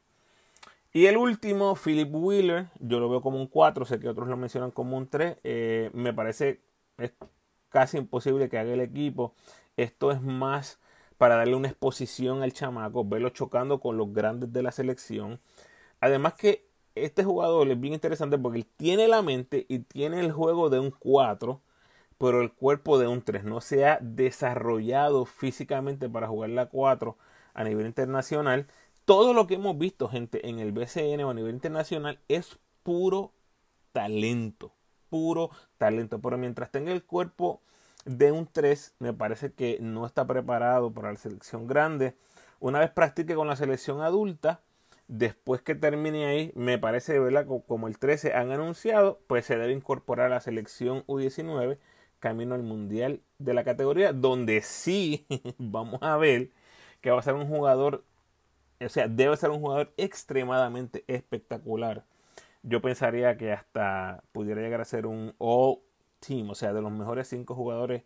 Y 0.93 1.07
el 1.07 1.17
último, 1.17 1.75
Philip 1.75 2.09
Wheeler, 2.11 2.67
yo 2.79 2.99
lo 2.99 3.09
veo 3.09 3.21
como 3.21 3.37
un 3.37 3.47
4, 3.47 3.85
sé 3.85 3.99
que 3.99 4.09
otros 4.09 4.27
lo 4.27 4.37
mencionan 4.37 4.71
como 4.71 4.97
un 4.97 5.07
3. 5.07 5.37
Eh, 5.43 5.89
me 5.93 6.13
parece 6.13 6.61
es 6.97 7.11
casi 7.69 7.97
imposible 7.97 8.49
que 8.49 8.57
haga 8.57 8.73
el 8.73 8.81
equipo. 8.81 9.33
Esto 9.77 10.11
es 10.11 10.21
más 10.21 10.79
para 11.17 11.35
darle 11.35 11.55
una 11.55 11.69
exposición 11.69 12.43
al 12.43 12.53
chamaco, 12.53 13.05
verlo 13.05 13.29
chocando 13.29 13.79
con 13.79 13.97
los 13.97 14.13
grandes 14.13 14.53
de 14.53 14.63
la 14.63 14.71
selección. 14.71 15.39
Además 15.99 16.33
que 16.35 16.67
este 16.95 17.23
jugador 17.23 17.67
es 17.69 17.79
bien 17.79 17.93
interesante 17.93 18.37
porque 18.37 18.59
él 18.59 18.67
tiene 18.77 19.07
la 19.07 19.21
mente 19.21 19.65
y 19.67 19.79
tiene 19.79 20.19
el 20.19 20.31
juego 20.31 20.69
de 20.69 20.79
un 20.79 20.91
4, 20.91 21.61
pero 22.17 22.41
el 22.41 22.51
cuerpo 22.51 22.97
de 22.97 23.07
un 23.07 23.21
3. 23.21 23.43
No 23.43 23.61
se 23.61 23.85
ha 23.85 23.99
desarrollado 24.01 25.25
físicamente 25.25 26.09
para 26.09 26.27
jugar 26.27 26.51
la 26.51 26.67
4 26.67 27.17
a 27.53 27.63
nivel 27.63 27.85
internacional. 27.85 28.67
Todo 29.05 29.33
lo 29.33 29.47
que 29.47 29.55
hemos 29.55 29.77
visto, 29.77 30.07
gente, 30.07 30.47
en 30.49 30.59
el 30.59 30.71
BCN 30.71 31.21
o 31.23 31.29
a 31.29 31.33
nivel 31.33 31.53
internacional 31.55 32.19
es 32.27 32.59
puro 32.83 33.33
talento 33.91 34.73
puro 35.13 35.51
talento. 35.77 36.19
Pero 36.19 36.39
mientras 36.39 36.71
tenga 36.71 36.91
el 36.91 37.03
cuerpo 37.03 37.61
de 38.03 38.31
un 38.31 38.47
3, 38.47 38.95
me 38.97 39.13
parece 39.13 39.53
que 39.53 39.77
no 39.79 40.07
está 40.07 40.25
preparado 40.25 40.91
para 40.91 41.11
la 41.11 41.19
selección 41.19 41.67
grande. 41.67 42.15
Una 42.59 42.79
vez 42.79 42.89
practique 42.89 43.35
con 43.35 43.47
la 43.47 43.55
selección 43.55 44.01
adulta, 44.01 44.61
después 45.07 45.61
que 45.61 45.75
termine 45.75 46.25
ahí, 46.25 46.51
me 46.55 46.79
parece, 46.79 47.19
¿verdad? 47.19 47.45
Como 47.67 47.87
el 47.87 47.99
13 47.99 48.33
han 48.33 48.51
anunciado, 48.51 49.19
pues 49.27 49.45
se 49.45 49.55
debe 49.55 49.71
incorporar 49.71 50.25
a 50.31 50.35
la 50.35 50.41
selección 50.41 51.05
U19 51.05 51.77
camino 52.23 52.55
al 52.55 52.63
mundial 52.63 53.21
de 53.37 53.53
la 53.53 53.63
categoría, 53.63 54.13
donde 54.13 54.61
sí 54.61 55.27
vamos 55.57 56.01
a 56.01 56.17
ver 56.17 56.51
que 57.01 57.11
va 57.11 57.19
a 57.19 57.23
ser 57.23 57.35
un 57.35 57.47
jugador, 57.47 58.03
o 58.79 58.89
sea, 58.89 59.07
debe 59.09 59.37
ser 59.37 59.49
un 59.51 59.59
jugador 59.59 59.93
extremadamente 59.97 61.03
espectacular 61.07 62.05
yo 62.63 62.81
pensaría 62.81 63.37
que 63.37 63.51
hasta 63.51 64.23
pudiera 64.31 64.61
llegar 64.61 64.81
a 64.81 64.85
ser 64.85 65.05
un 65.05 65.35
all 65.37 65.79
team, 66.19 66.49
o 66.49 66.55
sea, 66.55 66.73
de 66.73 66.81
los 66.81 66.91
mejores 66.91 67.27
cinco 67.27 67.55
jugadores 67.55 68.03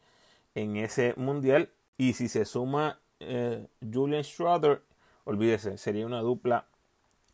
en 0.55 0.77
ese 0.77 1.13
mundial. 1.15 1.69
Y 1.97 2.13
si 2.13 2.27
se 2.27 2.43
suma 2.45 2.99
eh, 3.19 3.67
Julian 3.81 4.23
Schroeder, 4.23 4.81
olvídese, 5.25 5.77
sería 5.77 6.05
una 6.05 6.21
dupla 6.21 6.65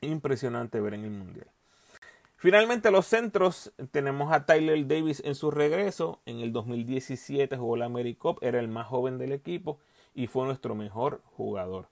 impresionante 0.01 0.81
ver 0.81 0.95
en 0.95 1.05
el 1.05 1.11
mundial. 1.11 1.47
Finalmente 2.43 2.91
los 2.91 3.05
centros, 3.05 3.71
tenemos 3.91 4.33
a 4.33 4.45
Tyler 4.45 4.85
Davis 4.85 5.21
en 5.23 5.33
su 5.33 5.49
regreso. 5.49 6.19
En 6.25 6.41
el 6.41 6.51
2017 6.51 7.55
jugó 7.55 7.77
la 7.77 7.85
AmeriCup, 7.85 8.43
era 8.43 8.59
el 8.59 8.67
más 8.67 8.85
joven 8.87 9.17
del 9.17 9.31
equipo 9.31 9.79
y 10.13 10.27
fue 10.27 10.45
nuestro 10.45 10.75
mejor 10.75 11.21
jugador. 11.37 11.87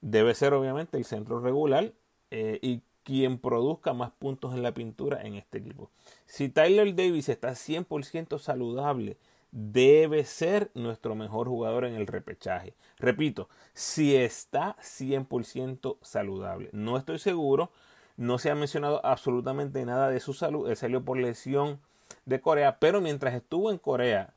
Debe 0.00 0.36
ser 0.36 0.54
obviamente 0.54 0.98
el 0.98 1.04
centro 1.04 1.40
regular 1.40 1.92
eh, 2.30 2.60
y 2.62 2.82
quien 3.02 3.38
produzca 3.38 3.92
más 3.92 4.12
puntos 4.12 4.54
en 4.54 4.62
la 4.62 4.72
pintura 4.72 5.20
en 5.20 5.34
este 5.34 5.58
equipo. 5.58 5.90
Si 6.26 6.48
Tyler 6.48 6.94
Davis 6.94 7.28
está 7.28 7.50
100% 7.50 8.38
saludable 8.38 9.16
debe 9.52 10.24
ser 10.24 10.70
nuestro 10.74 11.14
mejor 11.14 11.46
jugador 11.46 11.84
en 11.84 11.94
el 11.94 12.06
repechaje. 12.06 12.74
Repito, 12.98 13.48
si 13.74 14.16
está 14.16 14.76
100% 14.80 15.98
saludable. 16.00 16.70
No 16.72 16.96
estoy 16.96 17.18
seguro, 17.18 17.70
no 18.16 18.38
se 18.38 18.50
ha 18.50 18.54
mencionado 18.54 19.04
absolutamente 19.04 19.84
nada 19.84 20.08
de 20.08 20.20
su 20.20 20.34
salud. 20.34 20.68
Él 20.68 20.76
salió 20.76 21.04
por 21.04 21.18
lesión 21.18 21.80
de 22.24 22.40
Corea, 22.40 22.78
pero 22.78 23.00
mientras 23.00 23.34
estuvo 23.34 23.70
en 23.70 23.78
Corea 23.78 24.34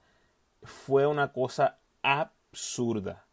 fue 0.63 1.05
una 1.07 1.31
cosa 1.31 1.77
absurda. 2.01 3.25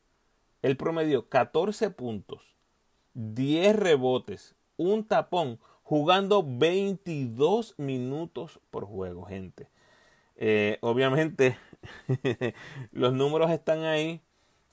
Él 0.63 0.77
promedió 0.77 1.29
14 1.29 1.91
puntos, 1.91 2.55
10 3.15 3.77
rebotes, 3.77 4.55
un 4.77 5.05
tapón, 5.05 5.59
jugando 5.83 6.45
22 6.47 7.75
minutos 7.79 8.61
por 8.71 8.85
juego, 8.85 9.25
gente. 9.25 9.69
Eh, 10.37 10.79
obviamente, 10.81 11.59
los 12.93 13.13
números 13.13 13.51
están 13.51 13.85
ahí. 13.85 14.21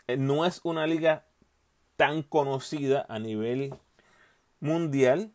Eh, 0.07 0.17
no 0.17 0.45
es 0.45 0.61
una 0.63 0.87
liga 0.87 1.25
tan 1.95 2.23
conocida 2.23 3.05
a 3.09 3.19
nivel 3.19 3.73
mundial, 4.59 5.31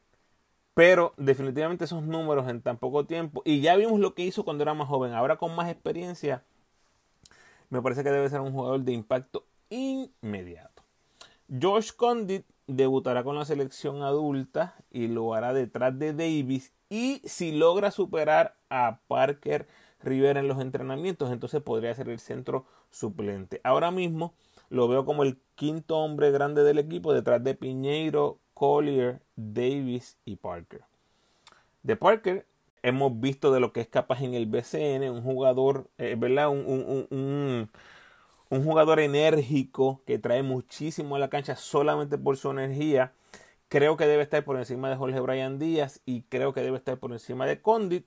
pero 0.74 1.14
definitivamente 1.16 1.84
esos 1.84 2.02
números 2.02 2.48
en 2.48 2.60
tan 2.60 2.76
poco 2.76 3.06
tiempo, 3.06 3.42
y 3.44 3.60
ya 3.60 3.76
vimos 3.76 4.00
lo 4.00 4.14
que 4.14 4.22
hizo 4.22 4.44
cuando 4.44 4.62
era 4.62 4.74
más 4.74 4.88
joven, 4.88 5.14
ahora 5.14 5.36
con 5.36 5.54
más 5.54 5.70
experiencia, 5.70 6.42
me 7.70 7.80
parece 7.80 8.04
que 8.04 8.10
debe 8.10 8.28
ser 8.28 8.40
un 8.40 8.52
jugador 8.52 8.80
de 8.82 8.92
impacto 8.92 9.44
inmediato. 9.70 10.82
Josh 11.60 11.92
Condit 11.92 12.44
debutará 12.66 13.24
con 13.24 13.36
la 13.36 13.44
selección 13.44 14.02
adulta 14.02 14.74
y 14.90 15.08
lo 15.08 15.34
hará 15.34 15.52
detrás 15.52 15.98
de 15.98 16.12
Davis 16.12 16.72
y 16.88 17.20
si 17.24 17.52
logra 17.52 17.90
superar 17.90 18.56
a 18.70 19.00
Parker 19.08 19.66
Rivera 20.02 20.40
en 20.40 20.48
los 20.48 20.60
entrenamientos, 20.60 21.32
entonces 21.32 21.62
podría 21.62 21.94
ser 21.94 22.08
el 22.08 22.18
centro 22.18 22.66
suplente. 22.90 23.60
Ahora 23.64 23.90
mismo 23.90 24.34
lo 24.68 24.88
veo 24.88 25.04
como 25.04 25.22
el 25.22 25.38
quinto 25.54 25.98
hombre 25.98 26.30
grande 26.30 26.62
del 26.62 26.78
equipo 26.78 27.12
detrás 27.12 27.42
de 27.42 27.54
Piñeiro, 27.54 28.38
Collier, 28.64 29.20
Davis 29.36 30.16
y 30.24 30.36
Parker. 30.36 30.80
De 31.82 31.96
Parker 31.96 32.46
hemos 32.82 33.20
visto 33.20 33.52
de 33.52 33.60
lo 33.60 33.74
que 33.74 33.82
es 33.82 33.88
capaz 33.88 34.22
en 34.22 34.32
el 34.32 34.46
BCN, 34.46 35.10
un 35.10 35.22
jugador, 35.22 35.90
eh, 35.98 36.16
¿verdad? 36.18 36.48
Un, 36.48 37.06
un, 37.10 38.64
jugador 38.64 39.00
enérgico 39.00 40.00
que 40.06 40.18
trae 40.18 40.42
muchísimo 40.42 41.16
a 41.16 41.18
la 41.18 41.28
cancha 41.28 41.56
solamente 41.56 42.16
por 42.16 42.38
su 42.38 42.50
energía. 42.52 43.12
Creo 43.68 43.98
que 43.98 44.06
debe 44.06 44.22
estar 44.22 44.42
por 44.44 44.56
encima 44.56 44.88
de 44.88 44.96
Jorge 44.96 45.20
Bryan 45.20 45.58
Díaz 45.58 46.00
y 46.06 46.22
creo 46.22 46.54
que 46.54 46.62
debe 46.62 46.78
estar 46.78 46.96
por 46.98 47.12
encima 47.12 47.44
de 47.44 47.60
Condit. 47.60 48.06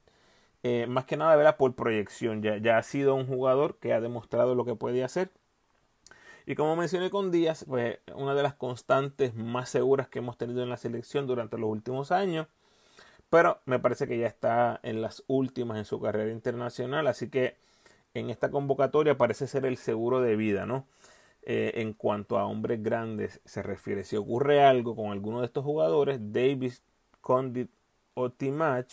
Eh, 0.63 0.87
más 0.87 1.05
que 1.05 1.17
nada, 1.17 1.35
¿verdad? 1.35 1.57
Por 1.57 1.75
proyección. 1.75 2.41
Ya, 2.41 2.57
ya 2.57 2.79
ha 2.79 2.83
sido 2.83 3.13
un 3.13 3.27
jugador 3.27 3.77
que 3.77 3.93
ha 3.93 4.01
demostrado 4.01 4.55
lo 4.55 4.65
que 4.65 4.73
puede 4.73 5.03
hacer 5.03 5.29
y 6.47 6.55
como 6.55 6.77
mencioné 6.77 7.09
con 7.09 7.29
Díaz, 7.29 7.65
pues 7.67 7.99
una 8.15 8.33
de 8.33 8.41
las 8.41 8.53
constantes 8.55 9.35
más 9.35 9.69
seguras 9.69 10.07
que 10.07 10.19
hemos 10.19 10.37
tenido 10.37 10.63
en 10.63 10.69
la 10.69 10.77
selección 10.77 11.27
durante 11.27 11.57
los 11.57 11.69
últimos 11.69 12.13
años. 12.13 12.47
Pero 13.29 13.59
me 13.65 13.79
parece 13.79 14.07
que 14.07 14.17
ya 14.17 14.27
está 14.27 14.79
en 14.83 15.01
las 15.01 15.25
últimas 15.27 15.77
en 15.77 15.83
su 15.83 15.99
carrera 15.99 16.31
internacional. 16.31 17.07
Así 17.07 17.29
que 17.29 17.57
en 18.13 18.29
esta 18.29 18.49
convocatoria 18.49 19.17
parece 19.17 19.45
ser 19.47 19.65
el 19.65 19.75
seguro 19.75 20.21
de 20.21 20.37
vida, 20.37 20.65
¿no? 20.65 20.87
Eh, 21.43 21.73
en 21.81 21.93
cuanto 21.93 22.37
a 22.37 22.45
hombres 22.45 22.81
grandes 22.81 23.41
se 23.43 23.61
refiere. 23.61 24.05
Si 24.05 24.15
ocurre 24.15 24.63
algo 24.63 24.95
con 24.95 25.11
alguno 25.11 25.41
de 25.41 25.47
estos 25.47 25.65
jugadores, 25.65 26.31
Davis, 26.31 26.81
Condit 27.19 27.69
o 28.13 28.31
Timach, 28.31 28.87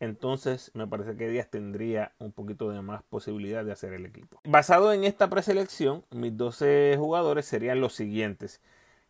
entonces 0.00 0.70
me 0.74 0.86
parece 0.86 1.16
que 1.16 1.28
Díaz 1.28 1.48
tendría 1.50 2.12
un 2.18 2.32
poquito 2.32 2.70
de 2.70 2.82
más 2.82 3.02
posibilidad 3.02 3.64
de 3.64 3.72
hacer 3.72 3.92
el 3.92 4.06
equipo. 4.06 4.40
Basado 4.44 4.92
en 4.92 5.04
esta 5.04 5.28
preselección, 5.28 6.04
mis 6.10 6.36
12 6.36 6.96
jugadores 6.98 7.46
serían 7.46 7.80
los 7.80 7.94
siguientes. 7.94 8.60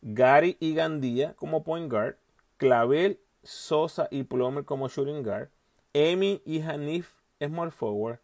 Gary 0.03 0.57
y 0.61 0.75
Gandía 0.75 1.35
como 1.35 1.65
point 1.65 1.91
guard, 1.91 2.17
Clavel, 2.59 3.19
Sosa 3.43 4.09
y 4.11 4.25
Plomer 4.25 4.65
como 4.65 4.89
shooting 4.89 5.23
guard, 5.23 5.49
Emi 5.93 6.43
y 6.45 6.61
Hanif 6.61 7.15
small 7.41 7.73
forward, 7.73 8.21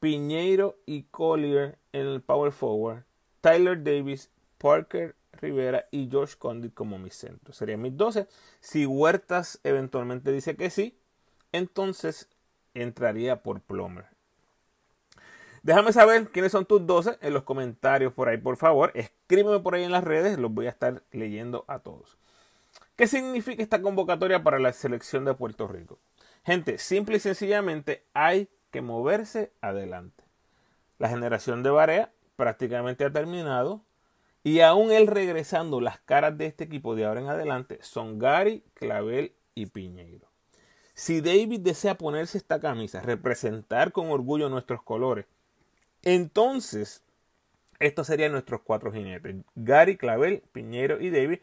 Piñeiro 0.00 0.78
y 0.86 1.04
Collier 1.04 1.78
en 1.92 2.06
el 2.06 2.22
power 2.22 2.52
forward, 2.52 3.04
Tyler 3.40 3.82
Davis, 3.82 4.30
Parker 4.58 5.14
Rivera 5.40 5.86
y 5.90 6.08
George 6.10 6.34
Condit 6.38 6.74
como 6.74 6.98
mis 6.98 7.14
centros. 7.14 7.56
Serían 7.56 7.82
mis 7.82 7.96
12. 7.96 8.26
Si 8.60 8.86
Huertas 8.86 9.60
eventualmente 9.64 10.30
dice 10.30 10.56
que 10.56 10.70
sí, 10.70 10.98
entonces 11.52 12.28
entraría 12.74 13.42
por 13.42 13.60
Plomer. 13.60 14.06
Déjame 15.62 15.92
saber 15.92 16.28
quiénes 16.30 16.50
son 16.50 16.66
tus 16.66 16.84
12 16.84 17.18
en 17.20 17.34
los 17.34 17.44
comentarios 17.44 18.12
por 18.12 18.28
ahí, 18.28 18.36
por 18.36 18.56
favor. 18.56 18.90
Escríbeme 18.94 19.60
por 19.60 19.74
ahí 19.74 19.84
en 19.84 19.92
las 19.92 20.02
redes, 20.02 20.38
los 20.38 20.52
voy 20.52 20.66
a 20.66 20.70
estar 20.70 21.02
leyendo 21.12 21.64
a 21.68 21.78
todos. 21.78 22.18
¿Qué 22.96 23.06
significa 23.06 23.62
esta 23.62 23.80
convocatoria 23.80 24.42
para 24.42 24.58
la 24.58 24.72
selección 24.72 25.24
de 25.24 25.34
Puerto 25.34 25.68
Rico? 25.68 25.98
Gente, 26.44 26.78
simple 26.78 27.16
y 27.16 27.20
sencillamente 27.20 28.04
hay 28.12 28.48
que 28.72 28.80
moverse 28.80 29.52
adelante. 29.60 30.24
La 30.98 31.08
generación 31.08 31.62
de 31.62 31.70
Barea 31.70 32.12
prácticamente 32.34 33.04
ha 33.04 33.12
terminado 33.12 33.82
y 34.42 34.60
aún 34.60 34.90
él 34.90 35.06
regresando, 35.06 35.80
las 35.80 36.00
caras 36.00 36.36
de 36.36 36.46
este 36.46 36.64
equipo 36.64 36.96
de 36.96 37.04
ahora 37.04 37.20
en 37.20 37.28
adelante 37.28 37.78
son 37.82 38.18
Gary, 38.18 38.64
Clavel 38.74 39.32
y 39.54 39.66
Piñeiro. 39.66 40.31
Si 40.94 41.20
David 41.20 41.60
desea 41.60 41.96
ponerse 41.96 42.38
esta 42.38 42.60
camisa, 42.60 43.00
representar 43.00 43.92
con 43.92 44.10
orgullo 44.10 44.48
nuestros 44.48 44.82
colores, 44.82 45.26
entonces 46.02 47.02
estos 47.78 48.06
serían 48.06 48.32
nuestros 48.32 48.60
cuatro 48.62 48.92
jinetes. 48.92 49.36
Gary, 49.54 49.96
Clavel, 49.96 50.42
Piñero 50.52 51.00
y 51.00 51.10
David 51.10 51.40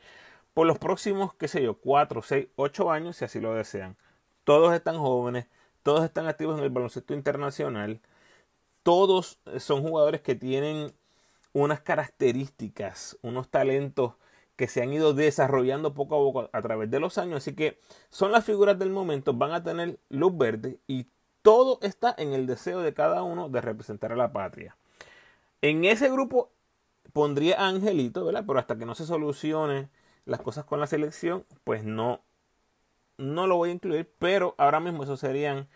por 0.53 0.67
los 0.67 0.77
próximos, 0.79 1.33
qué 1.35 1.47
sé 1.47 1.63
yo, 1.63 1.75
cuatro, 1.75 2.21
seis, 2.21 2.47
ocho 2.55 2.91
años, 2.91 3.17
si 3.17 3.25
así 3.25 3.39
lo 3.39 3.53
desean. 3.53 3.97
Todos 4.43 4.73
están 4.73 4.97
jóvenes, 4.97 5.47
todos 5.83 6.03
están 6.03 6.27
activos 6.27 6.57
en 6.57 6.63
el 6.63 6.69
baloncesto 6.69 7.13
internacional, 7.13 8.01
todos 8.83 9.39
son 9.59 9.81
jugadores 9.81 10.21
que 10.21 10.35
tienen 10.35 10.93
unas 11.53 11.81
características, 11.81 13.17
unos 13.21 13.49
talentos 13.49 14.13
que 14.59 14.67
se 14.67 14.81
han 14.81 14.91
ido 14.91 15.13
desarrollando 15.13 15.93
poco 15.93 16.15
a 16.15 16.19
poco 16.19 16.49
a 16.51 16.61
través 16.61 16.91
de 16.91 16.99
los 16.99 17.17
años. 17.17 17.37
Así 17.37 17.55
que 17.55 17.79
son 18.09 18.33
las 18.33 18.43
figuras 18.43 18.77
del 18.77 18.89
momento, 18.89 19.33
van 19.33 19.53
a 19.53 19.63
tener 19.63 19.99
luz 20.09 20.37
verde 20.37 20.79
y 20.85 21.07
todo 21.43 21.79
está 21.81 22.13
en 22.17 22.33
el 22.33 22.45
deseo 22.45 22.81
de 22.81 22.93
cada 22.93 23.23
uno 23.23 23.47
de 23.47 23.61
representar 23.61 24.11
a 24.11 24.17
la 24.17 24.33
patria. 24.33 24.75
En 25.61 25.85
ese 25.85 26.09
grupo 26.09 26.51
pondría 27.13 27.57
a 27.57 27.69
Angelito, 27.69 28.25
¿verdad? 28.25 28.43
Pero 28.45 28.59
hasta 28.59 28.77
que 28.77 28.85
no 28.85 28.95
se 28.95 29.05
solucione 29.05 29.87
las 30.25 30.41
cosas 30.41 30.65
con 30.65 30.81
la 30.81 30.87
selección, 30.87 31.45
pues 31.63 31.85
no, 31.85 32.19
no 33.17 33.47
lo 33.47 33.55
voy 33.55 33.69
a 33.69 33.73
incluir. 33.73 34.11
Pero 34.19 34.55
ahora 34.57 34.81
mismo 34.81 35.03
esos 35.03 35.21
serían 35.21 35.69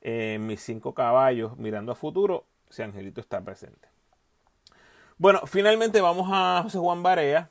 eh, 0.00 0.38
mis 0.40 0.62
cinco 0.62 0.94
caballos 0.94 1.58
mirando 1.58 1.92
a 1.92 1.94
futuro 1.94 2.46
si 2.70 2.80
Angelito 2.80 3.20
está 3.20 3.42
presente. 3.42 3.86
Bueno, 5.18 5.42
finalmente 5.44 6.00
vamos 6.00 6.30
a 6.32 6.62
José 6.62 6.78
Juan 6.78 7.02
Barea 7.02 7.50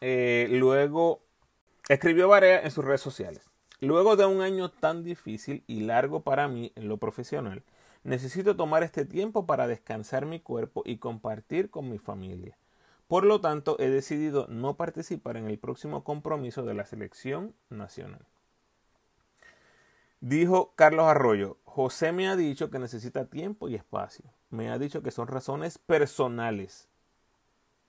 eh, 0.00 0.48
luego 0.50 1.20
escribió 1.88 2.28
Barea 2.28 2.60
en 2.60 2.70
sus 2.70 2.84
redes 2.84 3.00
sociales. 3.00 3.42
Luego 3.80 4.16
de 4.16 4.26
un 4.26 4.42
año 4.42 4.70
tan 4.70 5.04
difícil 5.04 5.64
y 5.66 5.80
largo 5.80 6.20
para 6.20 6.48
mí 6.48 6.72
en 6.76 6.88
lo 6.88 6.98
profesional, 6.98 7.62
necesito 8.04 8.54
tomar 8.54 8.82
este 8.82 9.04
tiempo 9.06 9.46
para 9.46 9.66
descansar 9.66 10.26
mi 10.26 10.40
cuerpo 10.40 10.82
y 10.84 10.98
compartir 10.98 11.70
con 11.70 11.88
mi 11.88 11.98
familia. 11.98 12.58
Por 13.08 13.24
lo 13.24 13.40
tanto, 13.40 13.76
he 13.80 13.88
decidido 13.88 14.46
no 14.48 14.76
participar 14.76 15.36
en 15.36 15.46
el 15.46 15.58
próximo 15.58 16.04
compromiso 16.04 16.62
de 16.64 16.74
la 16.74 16.84
selección 16.84 17.54
nacional. 17.68 18.24
Dijo 20.20 20.74
Carlos 20.76 21.06
Arroyo, 21.06 21.56
José 21.64 22.12
me 22.12 22.28
ha 22.28 22.36
dicho 22.36 22.70
que 22.70 22.78
necesita 22.78 23.24
tiempo 23.24 23.68
y 23.68 23.74
espacio. 23.74 24.26
Me 24.50 24.70
ha 24.70 24.78
dicho 24.78 25.02
que 25.02 25.10
son 25.10 25.26
razones 25.26 25.78
personales 25.78 26.89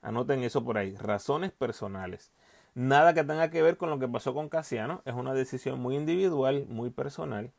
Anoten 0.02 0.44
eso 0.44 0.64
por 0.64 0.78
ahí. 0.78 0.96
Razones 0.96 1.52
personales. 1.52 2.32
Nada 2.74 3.14
que 3.14 3.24
tenga 3.24 3.50
que 3.50 3.62
ver 3.62 3.78
con 3.78 3.90
lo 3.90 4.00
que 4.00 4.08
pasó 4.08 4.34
con 4.34 4.50
Casiano. 4.50 5.02
Es 5.06 5.14
una 5.14 5.34
decisión 5.34 5.80
muy 5.80 5.96
individual, 5.96 6.66
muy 6.70 6.90
personal. 6.90 7.52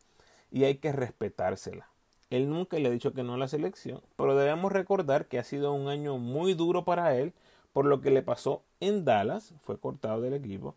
Y 0.50 0.64
hay 0.64 0.76
que 0.76 0.92
respetársela. 0.92 1.88
Él 2.30 2.48
nunca 2.48 2.78
le 2.78 2.88
ha 2.88 2.92
dicho 2.92 3.12
que 3.12 3.22
no 3.22 3.34
a 3.34 3.38
la 3.38 3.48
selección. 3.48 4.00
Pero 4.16 4.36
debemos 4.36 4.72
recordar 4.72 5.26
que 5.26 5.38
ha 5.38 5.44
sido 5.44 5.72
un 5.72 5.88
año 5.88 6.18
muy 6.18 6.54
duro 6.54 6.84
para 6.84 7.16
él. 7.16 7.32
Por 7.72 7.84
lo 7.84 8.00
que 8.00 8.10
le 8.10 8.22
pasó 8.22 8.62
en 8.80 9.04
Dallas. 9.04 9.54
Fue 9.62 9.78
cortado 9.78 10.20
del 10.20 10.34
equipo. 10.34 10.74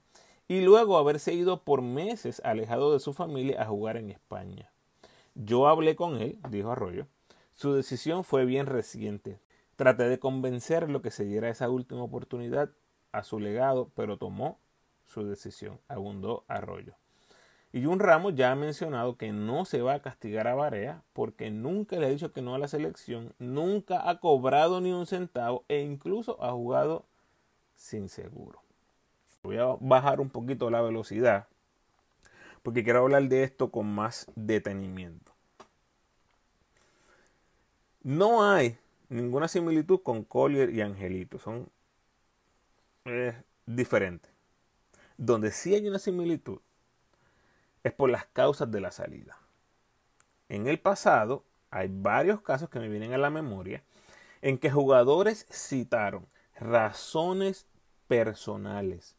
Y 0.48 0.62
luego 0.62 0.98
haberse 0.98 1.34
ido 1.34 1.62
por 1.64 1.82
meses 1.82 2.42
alejado 2.44 2.94
de 2.94 3.00
su 3.00 3.14
familia 3.14 3.62
a 3.62 3.66
jugar 3.66 3.98
en 3.98 4.12
España. 4.12 4.70
Yo 5.34 5.68
hablé 5.68 5.96
con 5.96 6.18
él, 6.18 6.38
dijo 6.50 6.72
Arroyo. 6.72 7.08
Su 7.56 7.74
decisión 7.74 8.24
fue 8.24 8.46
bien 8.46 8.68
reciente. 8.68 9.40
Traté 9.76 10.08
de 10.10 10.20
convencerlo 10.20 11.02
que 11.02 11.12
se 11.12 11.26
diera 11.26 11.50
esa 11.50 11.70
última 11.70 12.04
oportunidad 12.04 12.70
a 13.12 13.24
su 13.24 13.40
legado, 13.40 13.92
pero 13.96 14.18
tomó 14.18 14.60
su 15.06 15.26
decisión, 15.26 15.80
abundó 15.88 16.44
Arroyo. 16.48 16.96
Y 17.74 17.84
Jun 17.84 18.00
Ramos 18.00 18.36
ya 18.36 18.52
ha 18.52 18.56
mencionado 18.56 19.18
que 19.18 19.34
no 19.34 19.66
se 19.66 19.82
va 19.82 19.96
a 19.96 20.02
castigar 20.02 20.48
a 20.48 20.56
Barea 20.56 21.04
porque 21.12 21.52
nunca 21.52 21.98
le 21.98 22.06
ha 22.06 22.10
dicho 22.10 22.32
que 22.32 22.42
no 22.42 22.56
a 22.56 22.58
la 22.58 22.70
selección, 22.70 23.34
nunca 23.38 24.10
ha 24.10 24.20
cobrado 24.22 24.80
ni 24.80 24.94
un 24.94 25.06
centavo 25.06 25.66
e 25.68 25.82
incluso 25.82 26.42
ha 26.42 26.52
jugado 26.54 27.06
sin 27.76 28.08
seguro. 28.08 28.62
Voy 29.44 29.58
a 29.58 29.76
bajar 29.82 30.22
un 30.22 30.30
poquito 30.30 30.70
la 30.70 30.82
velocidad 30.82 31.48
porque 32.64 32.84
quiero 32.84 33.02
hablar 33.02 33.24
de 33.24 33.44
esto 33.44 33.70
con 33.70 33.94
más 33.94 34.26
detenimiento. 34.36 35.34
No 38.02 38.50
hay 38.50 38.78
ninguna 39.10 39.48
similitud 39.48 40.02
con 40.02 40.24
Collier 40.24 40.70
y 40.70 40.82
Angelito, 40.82 41.40
son 41.40 41.70
eh, 43.06 43.42
diferentes. 43.66 44.32
Donde 45.18 45.52
sí 45.52 45.74
hay 45.74 45.88
una 45.88 46.00
similitud 46.00 46.60
es 47.84 47.94
por 47.94 48.10
las 48.10 48.26
causas 48.26 48.72
de 48.72 48.82
la 48.82 48.92
salida. 48.92 49.38
En 50.50 50.68
el 50.68 50.80
pasado 50.80 51.46
hay 51.70 51.90
varios 51.92 52.42
casos 52.42 52.70
que 52.70 52.80
me 52.80 52.90
vienen 52.90 53.14
a 53.14 53.18
la 53.18 53.30
memoria 53.30 53.84
en 54.42 54.58
que 54.58 54.72
jugadores 54.72 55.46
citaron 55.52 56.28
razones 56.56 57.68
personales 58.08 59.16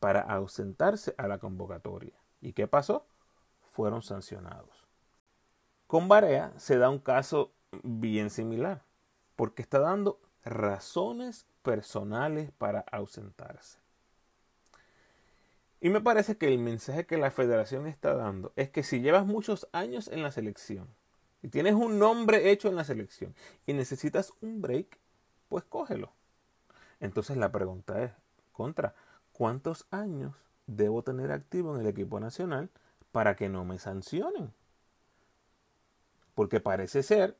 para 0.00 0.20
ausentarse 0.20 1.14
a 1.16 1.28
la 1.28 1.38
convocatoria. 1.38 2.14
¿Y 2.40 2.52
qué 2.52 2.66
pasó? 2.66 3.06
Fueron 3.64 4.02
sancionados. 4.02 4.86
Con 5.86 6.08
Barea 6.08 6.52
se 6.56 6.78
da 6.78 6.90
un 6.90 6.98
caso 6.98 7.52
bien 7.82 8.30
similar, 8.30 8.82
porque 9.42 9.62
está 9.62 9.80
dando 9.80 10.20
razones 10.44 11.46
personales 11.62 12.52
para 12.58 12.78
ausentarse. 12.92 13.76
Y 15.80 15.90
me 15.90 16.00
parece 16.00 16.38
que 16.38 16.46
el 16.46 16.58
mensaje 16.58 17.06
que 17.06 17.16
la 17.16 17.32
federación 17.32 17.88
está 17.88 18.14
dando 18.14 18.52
es 18.54 18.70
que 18.70 18.84
si 18.84 19.00
llevas 19.00 19.26
muchos 19.26 19.66
años 19.72 20.06
en 20.06 20.22
la 20.22 20.30
selección 20.30 20.86
y 21.42 21.48
tienes 21.48 21.74
un 21.74 21.98
nombre 21.98 22.52
hecho 22.52 22.68
en 22.68 22.76
la 22.76 22.84
selección 22.84 23.34
y 23.66 23.72
necesitas 23.72 24.32
un 24.42 24.62
break, 24.62 25.00
pues 25.48 25.64
cógelo. 25.64 26.12
Entonces 27.00 27.36
la 27.36 27.50
pregunta 27.50 28.00
es, 28.00 28.12
contra, 28.52 28.94
¿cuántos 29.32 29.88
años 29.90 30.36
debo 30.68 31.02
tener 31.02 31.32
activo 31.32 31.74
en 31.74 31.80
el 31.80 31.88
equipo 31.88 32.20
nacional 32.20 32.70
para 33.10 33.34
que 33.34 33.48
no 33.48 33.64
me 33.64 33.80
sancionen? 33.80 34.52
Porque 36.36 36.60
parece 36.60 37.02
ser 37.02 37.36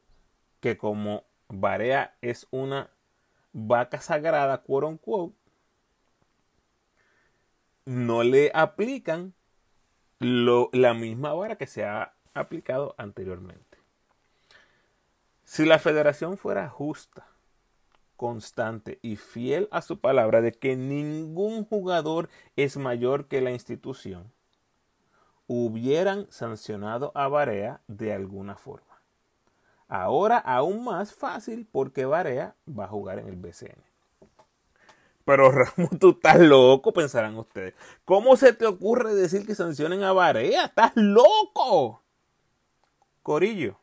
que 0.58 0.76
como 0.76 1.30
Barea 1.54 2.16
es 2.22 2.46
una 2.50 2.88
vaca 3.52 4.00
sagrada, 4.00 4.62
quote 4.62 5.34
no 7.84 8.22
le 8.22 8.50
aplican 8.54 9.34
la 10.18 10.94
misma 10.94 11.34
vara 11.34 11.56
que 11.56 11.66
se 11.66 11.84
ha 11.84 12.14
aplicado 12.32 12.94
anteriormente. 12.96 13.78
Si 15.44 15.66
la 15.66 15.78
federación 15.78 16.38
fuera 16.38 16.70
justa, 16.70 17.26
constante 18.16 18.98
y 19.02 19.16
fiel 19.16 19.68
a 19.72 19.82
su 19.82 20.00
palabra 20.00 20.40
de 20.40 20.52
que 20.52 20.74
ningún 20.76 21.66
jugador 21.66 22.30
es 22.56 22.78
mayor 22.78 23.26
que 23.26 23.42
la 23.42 23.50
institución, 23.50 24.32
hubieran 25.48 26.28
sancionado 26.30 27.12
a 27.14 27.28
Barea 27.28 27.82
de 27.88 28.14
alguna 28.14 28.56
forma. 28.56 28.91
Ahora 29.94 30.38
aún 30.38 30.85
más 30.85 31.12
fácil 31.12 31.68
porque 31.70 32.07
Barea 32.07 32.57
va 32.66 32.87
a 32.87 32.88
jugar 32.88 33.18
en 33.18 33.28
el 33.28 33.37
BCN. 33.37 33.76
Pero 35.26 35.50
Ramos, 35.52 35.90
tú 36.00 36.12
estás 36.12 36.40
loco, 36.40 36.94
pensarán 36.94 37.37
ustedes. 37.37 37.74
¿Cómo 38.07 38.38
se 38.38 38.55
te 38.55 38.64
ocurre 38.64 39.14
decir 39.14 39.46
que 39.46 39.55
sancionen 39.55 40.02
a 40.02 40.14
Barea? 40.14 40.64
¡Estás 40.64 40.92
loco! 40.94 42.00
Corillo, 43.22 43.76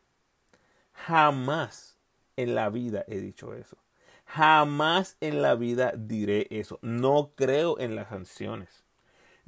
jamás 0.94 2.00
en 2.38 2.56
la 2.56 2.70
vida 2.70 3.06
he 3.08 3.20
dicho 3.20 3.54
eso. 3.54 3.78
Jamás 4.26 5.16
en 5.22 5.44
la 5.44 5.54
vida 5.54 5.94
diré 5.96 6.48
eso. 6.50 6.80
No 6.82 7.34
creo 7.36 7.80
en 7.80 7.96
las 7.96 8.10
sanciones. 8.10 8.84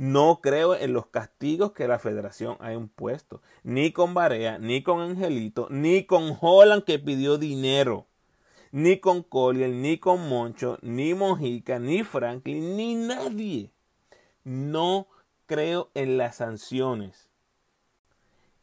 No 0.01 0.39
creo 0.41 0.73
en 0.73 0.93
los 0.93 1.05
castigos 1.05 1.73
que 1.73 1.87
la 1.87 1.99
federación 1.99 2.57
ha 2.59 2.73
impuesto. 2.73 3.41
Ni 3.63 3.91
con 3.91 4.15
Barea, 4.15 4.57
ni 4.57 4.81
con 4.81 4.99
Angelito, 4.99 5.67
ni 5.69 6.05
con 6.05 6.35
Holland 6.41 6.83
que 6.85 6.97
pidió 6.97 7.37
dinero 7.37 8.07
ni 8.71 8.99
con 8.99 9.21
Collier, 9.23 9.69
ni 9.69 9.97
con 9.97 10.27
Moncho, 10.29 10.77
ni 10.81 11.13
Mojica, 11.13 11.77
ni 11.79 12.03
Franklin, 12.03 12.77
ni 12.77 12.95
nadie. 12.95 13.69
No 14.43 15.07
creo 15.45 15.91
en 15.93 16.17
las 16.17 16.37
sanciones. 16.37 17.29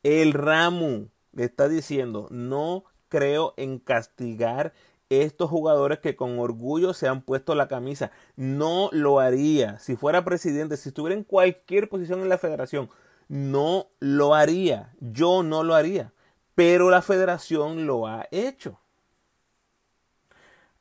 El 0.02 0.32
Ramu 0.32 1.08
le 1.32 1.44
está 1.44 1.68
diciendo, 1.68 2.28
no 2.30 2.84
creo 3.08 3.54
en 3.56 3.78
castigar 3.78 4.72
estos 5.10 5.48
jugadores 5.48 6.00
que 6.00 6.16
con 6.16 6.38
orgullo 6.38 6.92
se 6.92 7.08
han 7.08 7.22
puesto 7.22 7.54
la 7.54 7.68
camisa. 7.68 8.10
No 8.36 8.90
lo 8.92 9.20
haría. 9.20 9.78
Si 9.78 9.96
fuera 9.96 10.24
presidente, 10.24 10.76
si 10.76 10.90
estuviera 10.90 11.14
en 11.14 11.24
cualquier 11.24 11.88
posición 11.88 12.20
en 12.20 12.28
la 12.28 12.38
federación, 12.38 12.90
no 13.28 13.88
lo 14.00 14.34
haría. 14.34 14.94
Yo 15.00 15.42
no 15.42 15.62
lo 15.62 15.74
haría. 15.74 16.12
Pero 16.54 16.90
la 16.90 17.02
federación 17.02 17.86
lo 17.86 18.06
ha 18.06 18.26
hecho. 18.30 18.78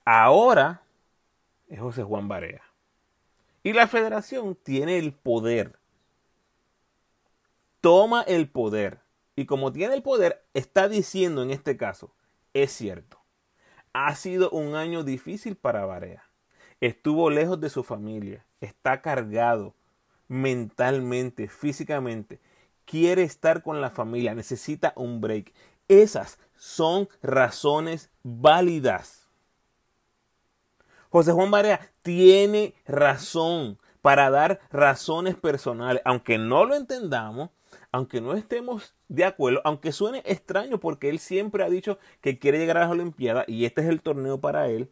Ahora 0.03 0.83
es 1.67 1.79
José 1.79 2.03
Juan 2.03 2.27
Barea. 2.27 2.63
Y 3.63 3.73
la 3.73 3.87
federación 3.87 4.55
tiene 4.55 4.97
el 4.97 5.13
poder. 5.13 5.77
Toma 7.81 8.21
el 8.21 8.49
poder. 8.49 8.99
Y 9.35 9.45
como 9.45 9.71
tiene 9.71 9.93
el 9.93 10.01
poder, 10.01 10.43
está 10.53 10.87
diciendo 10.87 11.43
en 11.43 11.51
este 11.51 11.77
caso, 11.77 12.11
es 12.53 12.71
cierto. 12.71 13.16
Ha 13.99 14.13
sido 14.13 14.51
un 14.51 14.75
año 14.75 15.03
difícil 15.03 15.55
para 15.55 15.87
Barea. 15.87 16.23
Estuvo 16.81 17.31
lejos 17.31 17.59
de 17.59 17.71
su 17.71 17.83
familia. 17.83 18.45
Está 18.61 19.01
cargado 19.01 19.73
mentalmente, 20.27 21.47
físicamente. 21.47 22.39
Quiere 22.85 23.23
estar 23.23 23.63
con 23.63 23.81
la 23.81 23.89
familia. 23.89 24.35
Necesita 24.35 24.93
un 24.95 25.19
break. 25.19 25.51
Esas 25.87 26.37
son 26.55 27.09
razones 27.23 28.11
válidas. 28.21 29.27
José 31.09 31.31
Juan 31.31 31.49
Barea 31.49 31.91
tiene 32.03 32.75
razón 32.85 33.79
para 34.03 34.29
dar 34.29 34.59
razones 34.69 35.33
personales, 35.33 36.03
aunque 36.05 36.37
no 36.37 36.65
lo 36.65 36.75
entendamos, 36.75 37.49
aunque 37.97 38.21
no 38.21 38.35
estemos 38.35 38.93
de 39.07 39.25
acuerdo, 39.25 39.59
aunque 39.63 39.91
suene 39.91 40.21
extraño 40.23 40.79
porque 40.79 41.09
él 41.09 41.17
siempre 41.17 41.63
ha 41.63 41.69
dicho 41.69 41.97
que 42.21 42.37
quiere 42.37 42.59
llegar 42.59 42.77
a 42.77 42.81
las 42.81 42.91
Olimpiadas 42.91 43.49
y 43.49 43.65
este 43.65 43.81
es 43.81 43.87
el 43.87 44.03
torneo 44.03 44.39
para 44.39 44.67
él, 44.67 44.91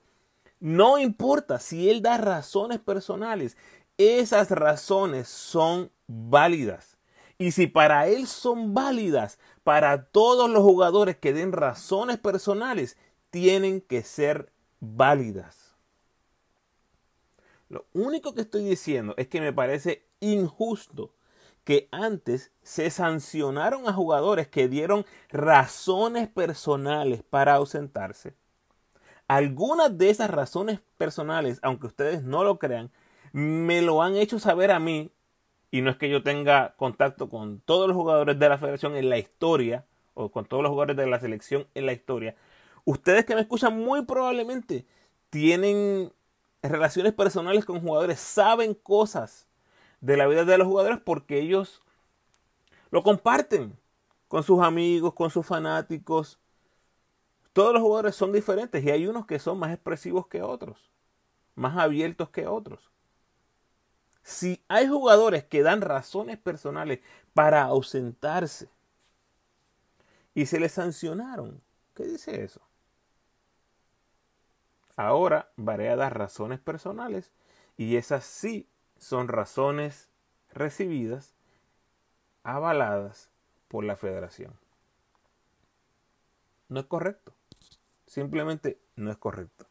no 0.60 0.98
importa 0.98 1.60
si 1.60 1.88
él 1.88 2.02
da 2.02 2.18
razones 2.18 2.80
personales, 2.80 3.58
esas 4.00 4.50
razones 4.50 5.28
son 5.28 5.92
válidas. 6.08 6.98
Y 7.38 7.52
si 7.52 7.68
para 7.68 8.08
él 8.08 8.26
son 8.26 8.74
válidas, 8.74 9.38
para 9.64 10.06
todos 10.06 10.50
los 10.50 10.64
jugadores 10.64 11.16
que 11.16 11.32
den 11.32 11.52
razones 11.52 12.18
personales, 12.18 12.98
tienen 13.30 13.82
que 13.82 14.02
ser 14.02 14.52
válidas. 14.80 15.76
Lo 17.70 17.86
único 17.94 18.34
que 18.34 18.42
estoy 18.42 18.64
diciendo 18.64 19.14
es 19.18 19.28
que 19.28 19.42
me 19.42 19.54
parece 19.54 20.08
injusto 20.22 21.15
que 21.66 21.90
antes 21.92 22.52
se 22.62 22.90
sancionaron 22.92 23.90
a 23.90 23.94
jugadores 23.94 24.48
que 24.48 24.70
dieron 24.70 25.06
razones 25.30 26.30
personales 26.30 27.24
para 27.24 27.56
ausentarse. 27.56 28.36
Algunas 29.28 29.98
de 29.98 30.12
esas 30.12 30.30
razones 30.30 30.80
personales, 30.98 31.60
aunque 31.64 31.88
ustedes 31.88 32.24
no 32.24 32.44
lo 32.44 32.60
crean, 32.60 32.92
me 33.34 33.82
lo 33.82 34.04
han 34.04 34.16
hecho 34.16 34.40
saber 34.40 34.72
a 34.72 34.80
mí, 34.80 35.12
y 35.72 35.82
no 35.82 35.90
es 35.90 35.98
que 35.98 36.10
yo 36.10 36.22
tenga 36.22 36.76
contacto 36.78 37.30
con 37.30 37.60
todos 37.60 37.88
los 37.88 37.98
jugadores 37.98 38.38
de 38.38 38.48
la 38.48 38.60
federación 38.60 38.96
en 38.96 39.10
la 39.10 39.18
historia, 39.18 39.86
o 40.14 40.32
con 40.32 40.46
todos 40.46 40.62
los 40.62 40.70
jugadores 40.70 40.96
de 40.96 41.08
la 41.08 41.20
selección 41.20 41.68
en 41.74 41.88
la 41.88 41.94
historia, 41.94 42.36
ustedes 42.86 43.26
que 43.26 43.34
me 43.34 43.42
escuchan 43.42 43.78
muy 43.78 44.06
probablemente 44.06 44.86
tienen 45.32 46.14
relaciones 46.62 47.14
personales 47.14 47.66
con 47.66 47.82
jugadores, 47.82 48.20
saben 48.20 48.76
cosas 48.76 49.48
de 50.06 50.18
la 50.18 50.28
vida 50.28 50.46
de 50.46 50.60
los 50.60 50.68
jugadores 50.68 51.00
porque 51.04 51.40
ellos 51.40 51.82
lo 52.92 53.02
comparten 53.02 53.76
con 54.28 54.44
sus 54.44 54.62
amigos, 54.62 55.16
con 55.16 55.32
sus 55.32 55.44
fanáticos. 55.44 56.40
Todos 57.54 57.74
los 57.74 57.82
jugadores 57.82 58.16
son 58.16 58.32
diferentes 58.32 58.84
y 58.84 58.92
hay 58.92 59.08
unos 59.08 59.26
que 59.26 59.40
son 59.40 59.58
más 59.58 59.74
expresivos 59.74 60.28
que 60.28 60.44
otros, 60.44 60.92
más 61.56 61.76
abiertos 61.78 62.30
que 62.30 62.46
otros. 62.46 62.92
Si 64.22 64.64
hay 64.68 64.88
jugadores 64.88 65.44
que 65.44 65.64
dan 65.64 65.82
razones 65.82 66.38
personales 66.38 67.00
para 67.34 67.64
ausentarse 67.64 68.70
y 70.36 70.46
se 70.46 70.60
les 70.60 70.74
sancionaron, 70.74 71.64
¿qué 71.96 72.04
dice 72.04 72.44
eso? 72.44 72.62
Ahora 74.98 75.50
Barea 75.56 75.96
dar 75.96 76.16
razones 76.16 76.60
personales 76.60 77.32
y 77.76 77.96
esas 77.96 78.24
sí 78.24 78.70
son 78.98 79.28
razones 79.28 80.10
recibidas 80.54 81.34
avaladas 82.44 83.30
por 83.68 83.84
la 83.84 83.96
federación. 83.96 84.54
No 86.70 86.80
es 86.80 86.86
correcto. 86.86 87.34
Simplemente 88.08 88.80
no 88.96 89.12
es 89.12 89.18
correcto. 89.18 89.66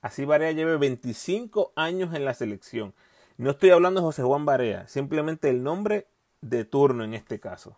Así 0.00 0.24
Barea 0.24 0.52
lleve 0.52 0.76
25 0.76 1.72
años 1.76 2.14
en 2.14 2.24
la 2.24 2.34
selección. 2.34 2.94
No 3.36 3.50
estoy 3.50 3.70
hablando 3.70 4.00
de 4.00 4.06
José 4.06 4.22
Juan 4.22 4.44
Barea, 4.44 4.86
simplemente 4.88 5.48
el 5.48 5.62
nombre 5.62 6.06
de 6.40 6.64
turno 6.64 7.04
en 7.04 7.14
este 7.14 7.40
caso. 7.40 7.76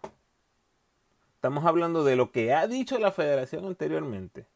Estamos 1.35 1.65
hablando 1.67 2.05
de 2.05 2.17
lo 2.17 2.33
que 2.33 2.55
ha 2.55 2.67
dicho 2.67 2.99
la 2.99 3.13
federación 3.13 3.67
anteriormente. 3.67 4.47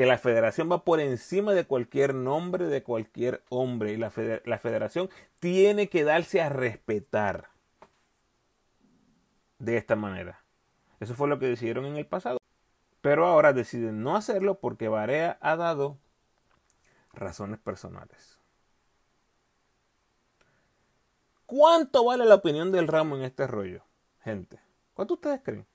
Que 0.00 0.06
la 0.06 0.16
federación 0.16 0.72
va 0.72 0.82
por 0.82 0.98
encima 0.98 1.52
de 1.52 1.66
cualquier 1.66 2.14
nombre 2.14 2.68
de 2.68 2.82
cualquier 2.82 3.44
hombre. 3.50 3.92
Y 3.92 3.98
la, 3.98 4.10
la 4.46 4.58
federación 4.58 5.10
tiene 5.40 5.90
que 5.90 6.04
darse 6.04 6.40
a 6.40 6.48
respetar 6.48 7.50
de 9.58 9.76
esta 9.76 9.96
manera. 9.96 10.42
Eso 11.00 11.12
fue 11.12 11.28
lo 11.28 11.38
que 11.38 11.48
decidieron 11.48 11.84
en 11.84 11.98
el 11.98 12.06
pasado. 12.06 12.38
Pero 13.02 13.26
ahora 13.26 13.52
deciden 13.52 14.02
no 14.02 14.16
hacerlo 14.16 14.58
porque 14.58 14.88
Barea 14.88 15.36
ha 15.42 15.56
dado 15.56 15.98
razones 17.12 17.58
personales. 17.58 18.38
¿Cuánto 21.44 22.06
vale 22.06 22.24
la 22.24 22.36
opinión 22.36 22.72
del 22.72 22.88
ramo 22.88 23.16
en 23.16 23.22
este 23.24 23.46
rollo, 23.46 23.84
gente? 24.24 24.60
¿Cuánto 24.94 25.12
ustedes 25.12 25.42
creen? 25.44 25.66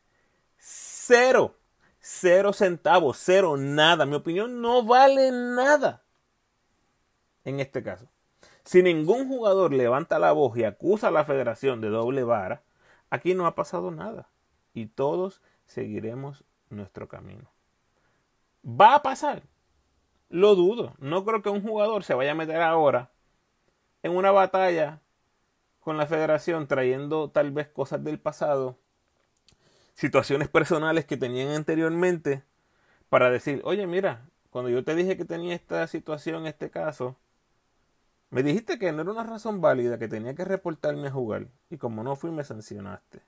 Cero. 0.58 1.60
Cero 2.08 2.54
centavos, 2.54 3.18
cero, 3.18 3.58
nada. 3.58 4.06
Mi 4.06 4.14
opinión 4.14 4.62
no 4.62 4.84
vale 4.84 5.32
nada. 5.32 6.04
En 7.44 7.60
este 7.60 7.82
caso. 7.82 8.08
Si 8.64 8.84
ningún 8.84 9.28
jugador 9.28 9.74
levanta 9.74 10.20
la 10.20 10.32
voz 10.32 10.56
y 10.56 10.66
acusa 10.66 11.08
a 11.08 11.12
la 11.12 11.26
federación 11.26 11.82
de 11.82 11.90
doble 11.90 12.24
vara, 12.24 12.62
aquí 13.10 13.34
no 13.34 13.48
ha 13.48 13.56
pasado 13.56 13.90
nada. 13.90 14.30
Y 14.72 14.86
todos 14.86 15.42
seguiremos 15.66 16.44
nuestro 16.70 17.08
camino. 17.08 17.50
¿Va 18.64 18.94
a 18.94 19.02
pasar? 19.02 19.42
Lo 20.30 20.54
dudo. 20.54 20.94
No 21.00 21.26
creo 21.26 21.42
que 21.42 21.50
un 21.50 21.64
jugador 21.64 22.04
se 22.04 22.14
vaya 22.14 22.34
a 22.34 22.36
meter 22.36 22.62
ahora 22.62 23.10
en 24.04 24.16
una 24.16 24.30
batalla 24.30 25.02
con 25.80 25.98
la 25.98 26.06
federación 26.06 26.68
trayendo 26.68 27.32
tal 27.32 27.50
vez 27.50 27.68
cosas 27.68 28.04
del 28.04 28.20
pasado 28.20 28.78
situaciones 29.96 30.50
personales 30.50 31.06
que 31.06 31.18
tenían 31.18 31.50
anteriormente 31.50 32.44
para 33.10 33.32
decir, 33.32 33.62
oye, 33.64 33.88
mira, 33.88 34.30
cuando 34.52 34.70
yo 34.70 34.84
te 34.84 34.94
dije 34.94 35.18
que 35.18 35.26
tenía 35.26 35.56
esta 35.56 35.88
situación, 35.88 36.46
este 36.46 36.70
caso, 36.70 37.16
me 38.30 38.44
dijiste 38.44 38.78
que 38.78 38.92
no 38.92 39.02
era 39.02 39.12
una 39.12 39.24
razón 39.24 39.62
válida, 39.62 39.98
que 39.98 40.08
tenía 40.08 40.36
que 40.36 40.46
reportarme 40.46 41.08
a 41.08 41.12
jugar. 41.12 41.48
Y 41.70 41.78
como 41.78 42.04
no 42.04 42.16
fui, 42.16 42.32
me 42.32 42.44
sancionaste. 42.44 43.22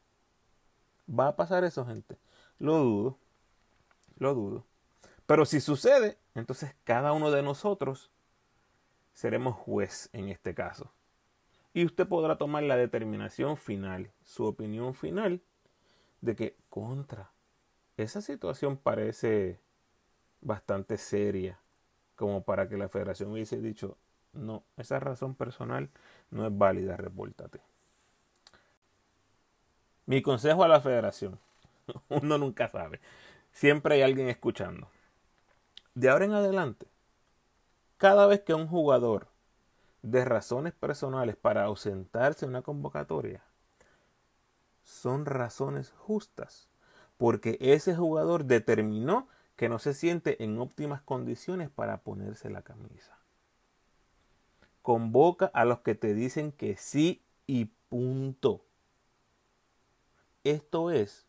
¿Va 1.07 1.29
a 1.29 1.35
pasar 1.35 1.63
eso, 1.63 1.85
gente? 1.85 2.17
Lo 2.59 2.77
dudo. 2.77 3.17
Lo 4.17 4.33
dudo. 4.33 4.65
Pero 5.25 5.45
si 5.45 5.61
sucede, 5.61 6.17
entonces 6.35 6.75
cada 6.83 7.13
uno 7.13 7.31
de 7.31 7.43
nosotros 7.43 8.11
seremos 9.13 9.55
juez 9.55 10.09
en 10.11 10.27
este 10.27 10.53
caso. 10.53 10.91
Y 11.73 11.85
usted 11.85 12.07
podrá 12.07 12.37
tomar 12.37 12.63
la 12.63 12.75
determinación 12.75 13.55
final, 13.55 14.11
su 14.23 14.45
opinión 14.45 14.93
final 14.93 15.41
de 16.21 16.35
que 16.35 16.55
contra 16.69 17.31
esa 17.97 18.21
situación 18.21 18.77
parece 18.77 19.59
bastante 20.41 20.97
seria 20.97 21.59
como 22.15 22.43
para 22.43 22.67
que 22.67 22.77
la 22.77 22.89
federación 22.89 23.31
hubiese 23.31 23.61
dicho 23.61 23.97
no, 24.33 24.63
esa 24.77 24.99
razón 24.99 25.35
personal 25.35 25.89
no 26.29 26.45
es 26.45 26.55
válida, 26.55 26.97
repórtate. 26.97 27.59
Mi 30.05 30.21
consejo 30.21 30.63
a 30.63 30.67
la 30.67 30.79
federación, 30.79 31.39
uno 32.09 32.37
nunca 32.37 32.69
sabe, 32.69 32.99
siempre 33.51 33.95
hay 33.95 34.01
alguien 34.03 34.29
escuchando. 34.29 34.87
De 35.95 36.09
ahora 36.09 36.25
en 36.25 36.33
adelante, 36.33 36.87
cada 37.97 38.27
vez 38.27 38.41
que 38.41 38.53
un 38.53 38.67
jugador 38.67 39.27
de 40.03 40.23
razones 40.23 40.73
personales 40.73 41.35
para 41.35 41.63
ausentarse 41.63 42.45
en 42.45 42.51
una 42.51 42.61
convocatoria, 42.61 43.41
son 44.87 45.25
razones 45.25 45.91
justas, 45.91 46.69
porque 47.17 47.57
ese 47.59 47.93
jugador 47.93 48.45
determinó 48.45 49.27
que 49.57 49.67
no 49.67 49.79
se 49.79 49.93
siente 49.93 50.41
en 50.43 50.57
óptimas 50.59 51.01
condiciones 51.01 51.69
para 51.69 51.97
ponerse 51.97 52.49
la 52.49 52.61
camisa. 52.61 53.17
Convoca 54.81 55.47
a 55.47 55.65
los 55.65 55.79
que 55.79 55.93
te 55.93 56.13
dicen 56.13 56.53
que 56.53 56.77
sí 56.77 57.21
y 57.47 57.65
punto. 57.89 58.63
Esto 60.45 60.89
es 60.89 61.27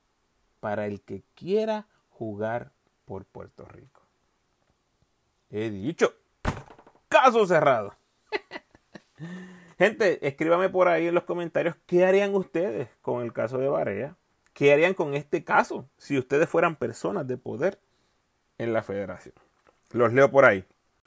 para 0.60 0.86
el 0.86 1.00
que 1.00 1.24
quiera 1.34 1.88
jugar 2.10 2.70
por 3.06 3.24
Puerto 3.24 3.64
Rico. 3.64 4.02
He 5.50 5.68
dicho, 5.70 6.14
caso 7.08 7.44
cerrado. 7.44 7.96
Gente, 9.78 10.26
escríbame 10.26 10.68
por 10.70 10.88
ahí 10.88 11.06
en 11.06 11.14
los 11.14 11.22
comentarios 11.22 11.76
qué 11.86 12.04
harían 12.04 12.34
ustedes 12.34 12.88
con 13.00 13.22
el 13.22 13.32
caso 13.32 13.58
de 13.58 13.68
Barea. 13.68 14.16
¿Qué 14.52 14.72
harían 14.72 14.92
con 14.92 15.14
este 15.14 15.44
caso 15.44 15.88
si 15.96 16.18
ustedes 16.18 16.48
fueran 16.48 16.74
personas 16.74 17.28
de 17.28 17.36
poder 17.36 17.78
en 18.58 18.72
la 18.72 18.82
federación? 18.82 19.34
Los 19.92 20.12
leo 20.12 20.32
por 20.32 20.46
ahí. 20.46 20.64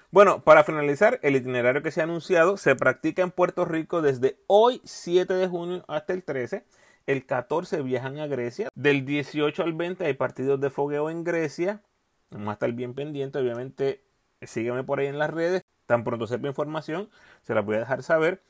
Bueno, 0.10 0.42
para 0.46 0.64
finalizar, 0.64 1.20
el 1.22 1.36
itinerario 1.36 1.84
que 1.84 1.92
se 1.92 2.00
ha 2.00 2.06
anunciado 2.06 2.56
se 2.56 2.74
practica 2.78 3.22
en 3.22 3.32
Puerto 3.32 3.66
Rico 3.66 4.02
desde 4.02 4.38
hoy 4.48 4.82
7 4.86 5.34
de 5.34 5.50
junio 5.50 5.84
hasta 5.90 6.14
el 6.14 6.24
13. 6.24 6.64
El 7.08 7.26
14 7.26 7.82
viajan 7.82 8.20
a 8.20 8.28
Grecia. 8.28 8.70
Del 8.74 9.06
18 9.06 9.64
al 9.64 9.74
20 9.74 10.06
hay 10.06 10.14
partidos 10.14 10.62
de 10.62 10.70
fogueo 10.70 11.10
en 11.10 11.26
Grecia. 11.26 11.82
Vamos 12.30 12.48
a 12.48 12.54
estar 12.54 12.72
bien 12.72 12.94
pendiente. 12.94 13.38
Obviamente, 13.38 14.02
sígueme 14.42 14.86
por 14.86 15.00
ahí 15.00 15.08
en 15.08 15.20
las 15.20 15.30
redes. 15.30 15.62
Tan 15.92 16.06
pronto 16.06 16.26
sepa 16.26 16.48
información, 16.48 17.10
se 17.42 17.54
la 17.54 17.60
voy 17.60 17.76
a 17.76 17.80
dejar 17.80 18.02
saber. 18.02 18.42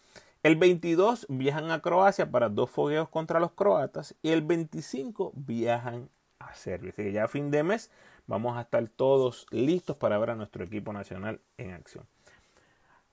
El 0.44 0.58
22 0.58 1.26
viajan 1.28 1.72
a 1.72 1.82
Croacia 1.82 2.30
para 2.30 2.50
dos 2.50 2.70
fogueos 2.70 3.10
contra 3.10 3.40
los 3.40 3.54
croatas 3.54 4.14
y 4.22 4.30
el 4.30 4.44
25 4.44 5.32
viajan 5.34 6.08
a 6.38 6.54
Serbia. 6.54 6.92
Así 6.92 7.02
que 7.02 7.12
ya 7.12 7.24
a 7.24 7.28
fin 7.28 7.50
de 7.50 7.64
mes 7.64 7.90
vamos 8.28 8.56
a 8.60 8.62
estar 8.62 8.88
todos 8.90 9.48
listos 9.50 9.98
para 9.98 10.20
ver 10.20 10.30
a 10.30 10.36
nuestro 10.36 10.64
equipo 10.64 10.94
nacional 10.94 11.42
en 11.58 11.72
acción. 11.72 12.06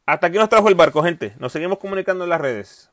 Hasta 0.05 0.27
aquí 0.27 0.37
nos 0.37 0.51
trajo 0.51 0.69
el 0.69 0.75
barco, 0.75 1.03
gente. 1.03 1.35
Nos 1.39 1.51
seguimos 1.51 1.79
comunicando 1.79 2.25
en 2.25 2.29
las 2.29 2.41
redes. 2.43 2.91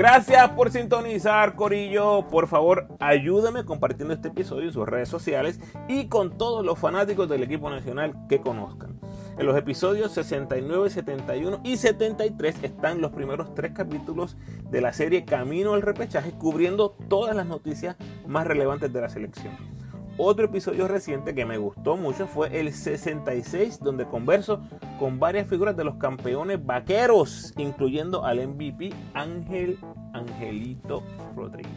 Gracias 0.00 0.48
por 0.52 0.70
sintonizar, 0.70 1.56
Corillo. 1.56 2.26
Por 2.28 2.48
favor, 2.48 2.88
ayúdame 3.00 3.66
compartiendo 3.66 4.14
este 4.14 4.28
episodio 4.28 4.68
en 4.68 4.72
sus 4.72 4.88
redes 4.88 5.10
sociales 5.10 5.60
y 5.88 6.06
con 6.06 6.38
todos 6.38 6.64
los 6.64 6.78
fanáticos 6.78 7.28
del 7.28 7.42
equipo 7.42 7.68
nacional 7.68 8.14
que 8.26 8.40
conozcan. 8.40 8.98
En 9.38 9.44
los 9.44 9.58
episodios 9.58 10.12
69, 10.12 10.88
71 10.88 11.60
y 11.64 11.76
73 11.76 12.60
están 12.62 13.02
los 13.02 13.12
primeros 13.12 13.54
tres 13.54 13.72
capítulos 13.72 14.38
de 14.70 14.80
la 14.80 14.94
serie 14.94 15.26
Camino 15.26 15.74
al 15.74 15.82
Repechaje, 15.82 16.30
cubriendo 16.32 16.96
todas 17.10 17.36
las 17.36 17.44
noticias 17.44 17.96
más 18.26 18.46
relevantes 18.46 18.90
de 18.90 19.02
la 19.02 19.10
selección. 19.10 19.79
Otro 20.22 20.44
episodio 20.44 20.86
reciente 20.86 21.34
que 21.34 21.46
me 21.46 21.56
gustó 21.56 21.96
mucho 21.96 22.26
fue 22.26 22.60
el 22.60 22.74
66, 22.74 23.80
donde 23.80 24.04
converso 24.04 24.60
con 24.98 25.18
varias 25.18 25.48
figuras 25.48 25.74
de 25.78 25.82
los 25.82 25.94
campeones 25.94 26.62
vaqueros, 26.62 27.54
incluyendo 27.56 28.26
al 28.26 28.46
MVP 28.46 28.92
Ángel 29.14 29.78
Angelito 30.12 31.02
Rodríguez. 31.34 31.72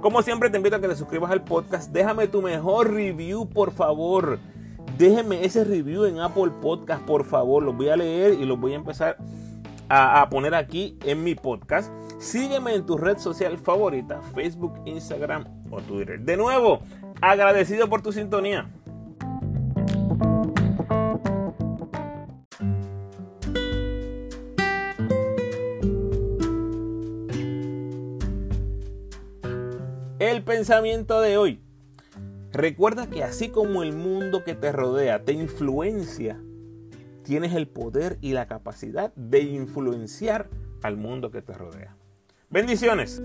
Como 0.00 0.22
siempre 0.22 0.50
te 0.50 0.56
invito 0.56 0.74
a 0.74 0.80
que 0.80 0.88
te 0.88 0.96
suscribas 0.96 1.30
al 1.30 1.44
podcast, 1.44 1.92
déjame 1.92 2.26
tu 2.26 2.42
mejor 2.42 2.92
review 2.92 3.48
por 3.48 3.70
favor. 3.70 4.40
Déjeme 4.98 5.44
ese 5.44 5.62
review 5.62 6.06
en 6.06 6.18
Apple 6.18 6.50
Podcast 6.60 7.04
por 7.04 7.24
favor, 7.24 7.62
los 7.62 7.76
voy 7.76 7.90
a 7.90 7.96
leer 7.96 8.34
y 8.34 8.44
los 8.44 8.58
voy 8.58 8.72
a 8.72 8.76
empezar 8.76 9.16
a, 9.88 10.28
poner 10.30 10.56
aquí 10.56 10.98
en 11.04 11.22
mi 11.22 11.36
podcast. 11.36 11.92
Sígueme 12.18 12.74
en 12.74 12.86
tu 12.86 12.98
red 12.98 13.18
social 13.18 13.56
favorita, 13.56 14.20
Facebook, 14.34 14.74
Instagram 14.84 15.44
o 15.70 15.80
Twitter. 15.80 16.20
De 16.20 16.36
nuevo, 16.36 16.80
Agradecido 17.22 17.88
por 17.88 18.02
tu 18.02 18.12
sintonía. 18.12 18.70
El 30.18 30.42
pensamiento 30.44 31.20
de 31.20 31.36
hoy. 31.36 31.60
Recuerda 32.52 33.08
que 33.08 33.22
así 33.22 33.48
como 33.48 33.82
el 33.82 33.92
mundo 33.92 34.42
que 34.44 34.54
te 34.54 34.72
rodea 34.72 35.22
te 35.22 35.32
influencia, 35.32 36.40
tienes 37.22 37.54
el 37.54 37.68
poder 37.68 38.18
y 38.20 38.32
la 38.32 38.46
capacidad 38.46 39.14
de 39.14 39.40
influenciar 39.40 40.48
al 40.82 40.96
mundo 40.96 41.30
que 41.30 41.42
te 41.42 41.52
rodea. 41.52 41.96
Bendiciones. 42.48 43.22